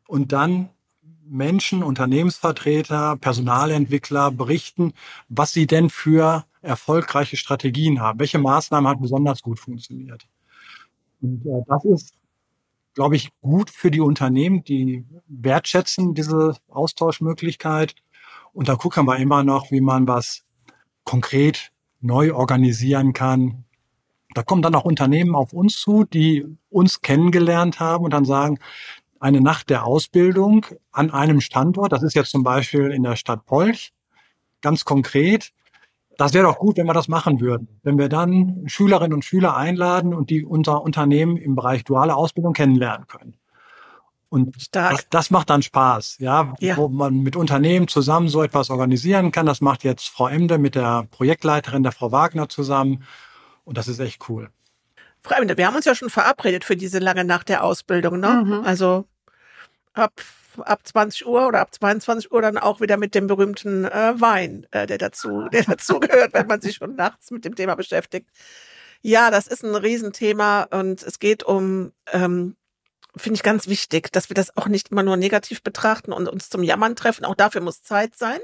[0.07, 0.69] und dann
[1.25, 4.93] Menschen, Unternehmensvertreter, Personalentwickler berichten,
[5.29, 8.19] was sie denn für erfolgreiche Strategien haben.
[8.19, 10.27] Welche Maßnahmen hat besonders gut funktioniert?
[11.21, 12.13] Und äh, das ist,
[12.93, 17.95] glaube ich, gut für die Unternehmen, die wertschätzen diese Austauschmöglichkeit.
[18.53, 20.43] Und da gucken wir immer noch, wie man was
[21.03, 21.71] konkret
[22.01, 23.65] neu organisieren kann.
[24.35, 28.59] Da kommen dann auch Unternehmen auf uns zu, die uns kennengelernt haben und dann sagen,
[29.23, 33.45] eine Nacht der Ausbildung an einem Standort, das ist jetzt zum Beispiel in der Stadt
[33.45, 33.93] Polch,
[34.61, 35.53] ganz konkret.
[36.17, 37.79] Das wäre doch gut, wenn wir das machen würden.
[37.83, 42.51] Wenn wir dann Schülerinnen und Schüler einladen und die unser Unternehmen im Bereich duale Ausbildung
[42.53, 43.37] kennenlernen können.
[44.27, 48.71] Und das, das, macht dann Spaß, ja, ja, wo man mit Unternehmen zusammen so etwas
[48.71, 49.45] organisieren kann.
[49.45, 53.03] Das macht jetzt Frau Emde mit der Projektleiterin, der Frau Wagner zusammen.
[53.63, 54.49] Und das ist echt cool.
[55.21, 58.43] Frau Emde, wir haben uns ja schon verabredet für diese lange Nacht der Ausbildung, ne?
[58.45, 58.65] Mhm.
[58.65, 59.05] Also
[59.93, 60.21] ab,
[60.57, 64.67] ab 20 Uhr oder ab 22 Uhr dann auch wieder mit dem berühmten äh, Wein,
[64.71, 68.29] äh, der dazu, der dazu gehört, wenn man sich schon nachts mit dem Thema beschäftigt.
[69.01, 72.55] Ja, das ist ein Riesenthema und es geht um, ähm,
[73.17, 76.49] finde ich ganz wichtig, dass wir das auch nicht immer nur negativ betrachten und uns
[76.49, 77.25] zum Jammern treffen.
[77.25, 78.39] Auch dafür muss Zeit sein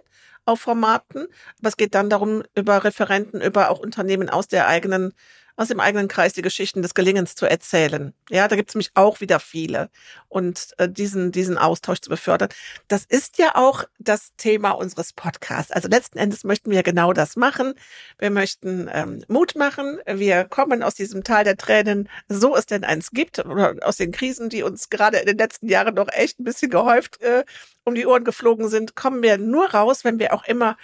[0.46, 1.28] auf Formaten.
[1.60, 5.14] Aber es geht dann darum, über Referenten, über auch Unternehmen aus der eigenen
[5.60, 8.14] aus dem eigenen Kreis die Geschichten des Gelingens zu erzählen.
[8.30, 9.90] Ja, da gibt es nämlich auch wieder viele.
[10.30, 12.48] Und äh, diesen, diesen Austausch zu befördern.
[12.88, 15.74] Das ist ja auch das Thema unseres Podcasts.
[15.74, 17.74] Also letzten Endes möchten wir genau das machen.
[18.20, 20.00] Wir möchten ähm, Mut machen.
[20.08, 24.14] Wir kommen aus diesem Tal der Tränen, so es denn eins gibt, oder aus den
[24.14, 27.44] Krisen, die uns gerade in den letzten Jahren doch echt ein bisschen gehäuft äh,
[27.84, 30.78] um die Ohren geflogen sind, kommen wir nur raus, wenn wir auch immer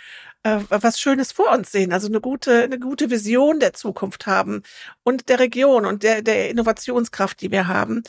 [0.45, 4.61] äh, was Schönes vor uns sehen, also eine gute, eine gute Vision der Zukunft haben
[5.03, 8.03] und der Region und der, der Innovationskraft, die wir haben.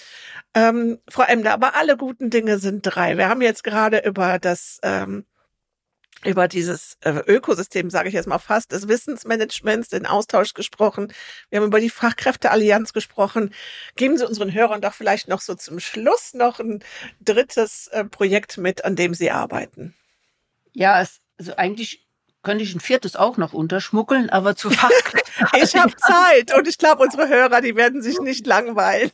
[0.54, 3.16] Ähm, Frau Emler, aber alle guten Dinge sind drei.
[3.16, 5.24] Wir haben jetzt gerade über das ähm,
[6.24, 11.12] über dieses äh, Ökosystem, sage ich jetzt mal fast, des Wissensmanagements, den Austausch gesprochen.
[11.50, 13.54] Wir haben über die Fachkräfteallianz gesprochen.
[13.96, 16.82] Geben Sie unseren Hörern doch vielleicht noch so zum Schluss noch ein
[17.20, 19.94] drittes äh, Projekt mit, an dem Sie arbeiten.
[20.72, 22.05] Ja, es, also eigentlich
[22.46, 25.46] könnte ich ein viertes auch noch unterschmuggeln, aber zu Fachkräfte.
[25.60, 29.10] ich habe Zeit und ich glaube, unsere Hörer, die werden sich nicht langweilen.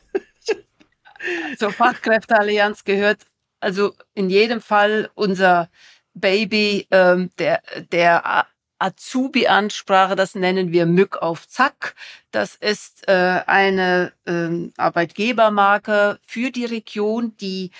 [1.57, 3.21] Zur Fachkräfteallianz gehört
[3.59, 5.69] also in jedem Fall unser
[6.13, 8.45] Baby, ähm, der, der
[8.77, 11.95] Azubi-Ansprache, das nennen wir Mück auf Zack.
[12.29, 17.71] Das ist äh, eine äh, Arbeitgebermarke für die Region, die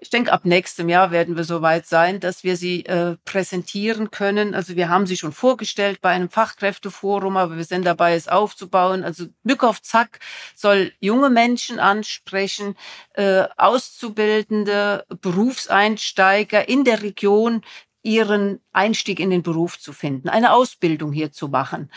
[0.00, 4.12] ich denke, ab nächstem Jahr werden wir so weit sein, dass wir sie äh, präsentieren
[4.12, 4.54] können.
[4.54, 9.02] Also wir haben sie schon vorgestellt bei einem Fachkräfteforum, aber wir sind dabei, es aufzubauen.
[9.02, 10.20] Also Mück auf Zack
[10.54, 12.76] soll junge Menschen ansprechen,
[13.14, 17.62] äh, Auszubildende, Berufseinsteiger in der Region
[18.02, 21.90] ihren Einstieg in den Beruf zu finden, eine Ausbildung hier zu machen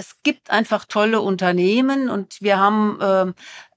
[0.00, 3.32] es gibt einfach tolle Unternehmen und wir haben äh,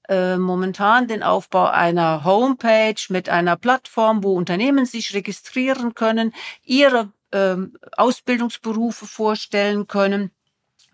[0.08, 7.12] äh, momentan den Aufbau einer Homepage mit einer Plattform, wo Unternehmen sich registrieren können, ihre
[7.30, 7.56] äh,
[7.96, 10.30] Ausbildungsberufe vorstellen können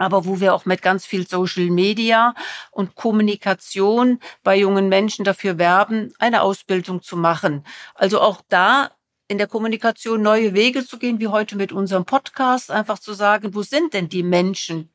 [0.01, 2.35] aber wo wir auch mit ganz viel Social Media
[2.71, 7.65] und Kommunikation bei jungen Menschen dafür werben, eine Ausbildung zu machen.
[7.95, 8.93] Also auch da
[9.29, 13.55] in der Kommunikation neue Wege zu gehen, wie heute mit unserem Podcast, einfach zu sagen,
[13.55, 14.89] wo sind denn die Menschen,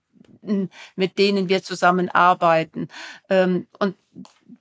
[0.95, 2.88] mit denen wir zusammenarbeiten.
[3.30, 3.95] Ähm, und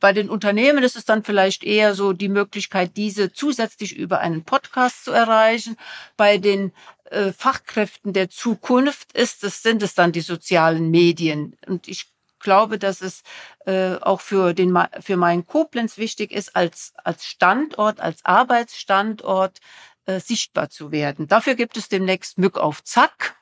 [0.01, 4.45] bei den Unternehmen ist es dann vielleicht eher so die Möglichkeit, diese zusätzlich über einen
[4.45, 5.77] Podcast zu erreichen.
[6.17, 6.73] Bei den
[7.05, 11.57] äh, Fachkräften der Zukunft ist es, sind es dann die sozialen Medien.
[11.67, 12.07] Und ich
[12.39, 13.23] glaube, dass es
[13.67, 19.59] äh, auch für den für meinen Koblenz wichtig ist, als als Standort, als Arbeitsstandort
[20.07, 21.27] äh, sichtbar zu werden.
[21.27, 23.37] Dafür gibt es demnächst Mück auf Zack.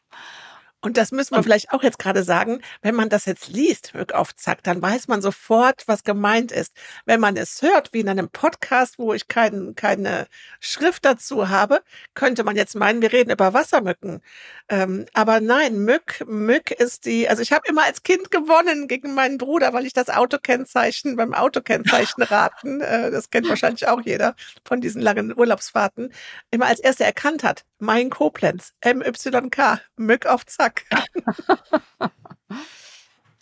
[0.85, 4.12] Und das müssen wir vielleicht auch jetzt gerade sagen, wenn man das jetzt liest, Mück
[4.12, 6.72] auf Zack, dann weiß man sofort, was gemeint ist.
[7.07, 10.26] Wenn man es hört, wie in einem Podcast, wo ich kein, keine
[10.59, 11.83] Schrift dazu habe,
[12.14, 14.22] könnte man jetzt meinen, wir reden über Wassermücken.
[14.68, 19.14] Ähm, aber nein, Mück, Mück ist die, also ich habe immer als Kind gewonnen gegen
[19.14, 24.35] meinen Bruder, weil ich das Autokennzeichen beim Autokennzeichen raten, äh, das kennt wahrscheinlich auch jeder
[24.64, 26.12] von diesen langen Urlaubsfahrten,
[26.51, 27.64] immer als erster erkannt hat.
[27.83, 30.85] Mein Koblenz, MYK, Mück auf Zack.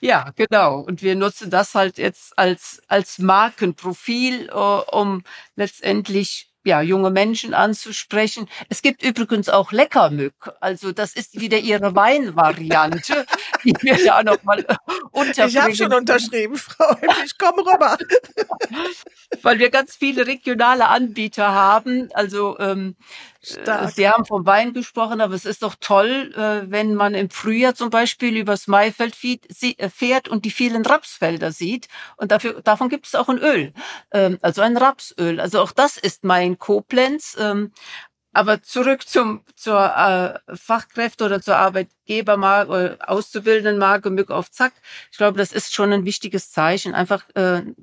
[0.02, 0.80] Ja, genau.
[0.80, 5.24] Und wir nutzen das halt jetzt als, als Markenprofil, äh, um
[5.56, 8.48] letztendlich ja, junge Menschen anzusprechen.
[8.68, 10.54] Es gibt übrigens auch Leckermück.
[10.60, 13.26] Also das ist wieder ihre Weinvariante,
[13.64, 14.64] die wir da nochmal
[15.10, 15.48] unterbringen.
[15.48, 17.96] Ich habe schon unterschrieben, Frau Ich komme rüber.
[19.42, 22.10] Weil wir ganz viele regionale Anbieter haben.
[22.12, 22.96] Also ähm,
[23.42, 23.92] Stark.
[23.92, 27.74] Sie haben vom Wein gesprochen, aber es ist doch toll, äh, wenn man im Frühjahr
[27.74, 31.88] zum Beispiel übers Maifeld äh, fährt und die vielen Rapsfelder sieht.
[32.16, 33.72] Und dafür, davon gibt es auch ein Öl,
[34.12, 35.40] ähm, also ein Rapsöl.
[35.40, 37.36] Also auch das ist mein Koblenz.
[37.40, 37.72] Ähm,
[38.32, 44.74] aber zurück zum, zur äh, Fachkräfte oder zur Arbeitgebermarke, äh, Auszubildendenmarke Mück auf Zack.
[45.10, 47.24] Ich glaube, das ist schon ein wichtiges Zeichen, einfach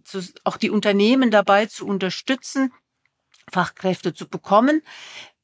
[0.03, 2.72] zu, auch die Unternehmen dabei zu unterstützen,
[3.51, 4.84] Fachkräfte zu bekommen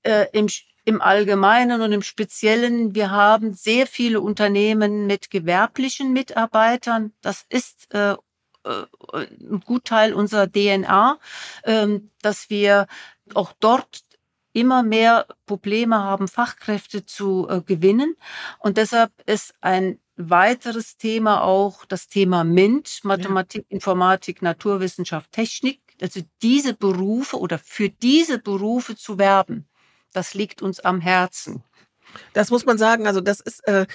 [0.04, 0.48] äh, im,
[0.86, 7.14] im Allgemeinen und im Speziellen, wir haben sehr viele Unternehmen mit gewerblichen Mitarbeitern.
[7.22, 8.16] Das ist äh,
[8.66, 11.20] äh, ein Gutteil unserer DNA,
[11.64, 11.88] äh,
[12.22, 12.88] dass wir
[13.34, 14.04] auch dort
[14.54, 18.16] immer mehr Probleme haben, Fachkräfte zu äh, gewinnen.
[18.60, 23.76] Und deshalb ist ein weiteres Thema auch das Thema MINT, Mathematik, ja.
[23.76, 25.82] Informatik, Naturwissenschaft, Technik.
[26.02, 29.68] Also diese Berufe oder für diese Berufe zu werben
[30.14, 31.64] das liegt uns am Herzen.
[32.34, 33.08] Das muss man sagen.
[33.08, 33.86] Also das ist, äh,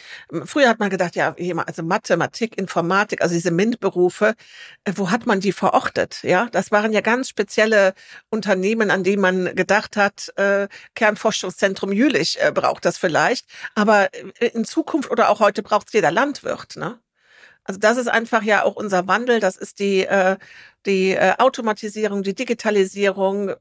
[0.45, 1.35] früher hat man gedacht, ja,
[1.66, 4.35] also Mathematik, Informatik, also diese MINT-Berufe,
[4.85, 6.21] äh, wo hat man die verortet?
[6.23, 7.95] Ja, das waren ja ganz spezielle
[8.31, 13.47] Unternehmen, an die man gedacht hat, äh, Kernforschungszentrum Jülich äh, braucht das vielleicht.
[13.75, 16.99] Aber äh, in Zukunft oder auch heute braucht es jeder Landwirt, ne?
[17.64, 19.41] Also das ist einfach ja auch unser Wandel.
[19.41, 20.39] Das ist die, äh,
[20.87, 23.53] die äh, Automatisierung, die Digitalisierung.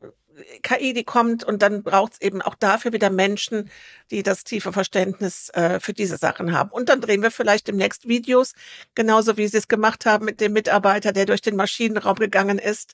[0.63, 3.69] KI, die kommt und dann braucht es eben auch dafür wieder Menschen,
[4.11, 6.69] die das tiefe Verständnis äh, für diese Sachen haben.
[6.69, 8.53] Und dann drehen wir vielleicht demnächst Videos,
[8.95, 12.93] genauso wie Sie es gemacht haben mit dem Mitarbeiter, der durch den Maschinenraum gegangen ist,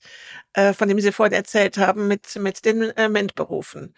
[0.54, 3.94] äh, von dem Sie vorhin erzählt haben, mit, mit den äh, MINT-Berufen.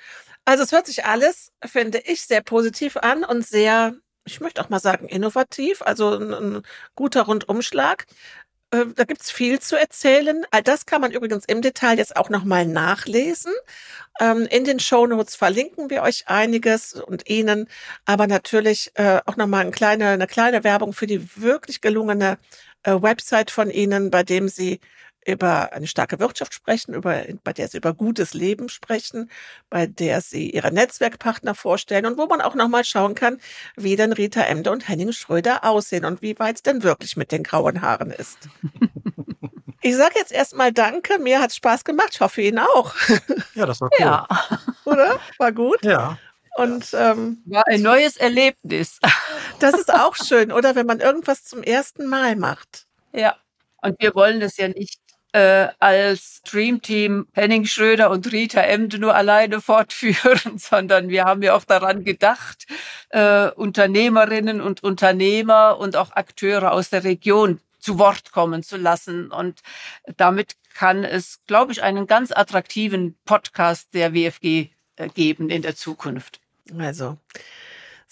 [0.46, 3.96] Also es hört sich alles, finde ich, sehr positiv an und sehr
[4.28, 6.62] ich möchte auch mal sagen, innovativ, also ein, ein
[6.96, 8.08] guter Rundumschlag.
[8.76, 10.46] Äh, da gibt's viel zu erzählen.
[10.52, 13.54] All das kann man übrigens im Detail jetzt auch nochmal nachlesen.
[14.20, 17.68] Ähm, in den Show Notes verlinken wir euch einiges und Ihnen,
[18.06, 22.38] aber natürlich äh, auch nochmal eine kleine, eine kleine Werbung für die wirklich gelungene
[22.84, 24.80] äh, Website von Ihnen, bei dem Sie
[25.26, 29.30] über eine starke Wirtschaft sprechen, über, bei der sie über gutes Leben sprechen,
[29.70, 33.40] bei der sie ihre Netzwerkpartner vorstellen und wo man auch nochmal schauen kann,
[33.76, 37.32] wie denn Rita Emde und Henning Schröder aussehen und wie weit es denn wirklich mit
[37.32, 38.50] den grauen Haaren ist.
[39.86, 41.20] Ich sage jetzt erstmal Danke.
[41.20, 42.10] Mir hat's Spaß gemacht.
[42.14, 42.96] Ich hoffe Ihnen auch.
[43.54, 44.00] Ja, das war cool.
[44.00, 44.28] Ja.
[44.84, 45.20] Oder?
[45.38, 45.84] War gut?
[45.84, 46.18] Ja.
[46.56, 49.00] Und ähm, war ein neues Erlebnis.
[49.60, 50.76] Das ist auch schön, oder?
[50.76, 52.88] Wenn man irgendwas zum ersten Mal macht.
[53.14, 53.38] Ja.
[53.82, 55.00] Und wir wollen das ja nicht
[55.36, 61.56] äh, als Dreamteam Henning Schröder und Rita Emde nur alleine fortführen, sondern wir haben ja
[61.56, 62.66] auch daran gedacht,
[63.10, 69.30] äh, Unternehmerinnen und Unternehmer und auch Akteure aus der Region zu Wort kommen zu lassen.
[69.30, 69.60] Und
[70.16, 75.76] damit kann es, glaube ich, einen ganz attraktiven Podcast der WFG äh, geben in der
[75.76, 76.40] Zukunft.
[76.78, 77.18] Also,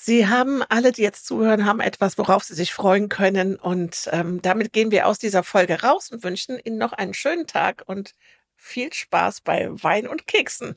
[0.05, 3.55] Sie haben alle, die jetzt zuhören, haben etwas, worauf Sie sich freuen können.
[3.55, 7.47] Und ähm, damit gehen wir aus dieser Folge raus und wünschen Ihnen noch einen schönen
[7.47, 8.11] Tag und
[8.57, 10.75] viel Spaß bei Wein und Keksen.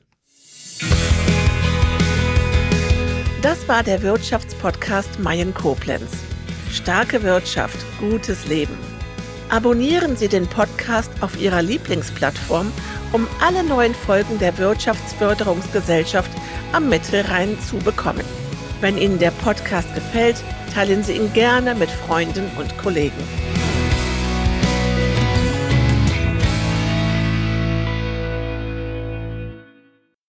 [3.41, 6.09] Das war der Wirtschaftspodcast Mayen Koblenz.
[6.71, 8.77] Starke Wirtschaft, gutes Leben.
[9.49, 12.71] Abonnieren Sie den Podcast auf Ihrer Lieblingsplattform,
[13.11, 16.31] um alle neuen Folgen der Wirtschaftsförderungsgesellschaft
[16.71, 18.23] am Mittelrhein zu bekommen.
[18.79, 20.37] Wenn Ihnen der Podcast gefällt,
[20.73, 23.66] teilen Sie ihn gerne mit Freunden und Kollegen.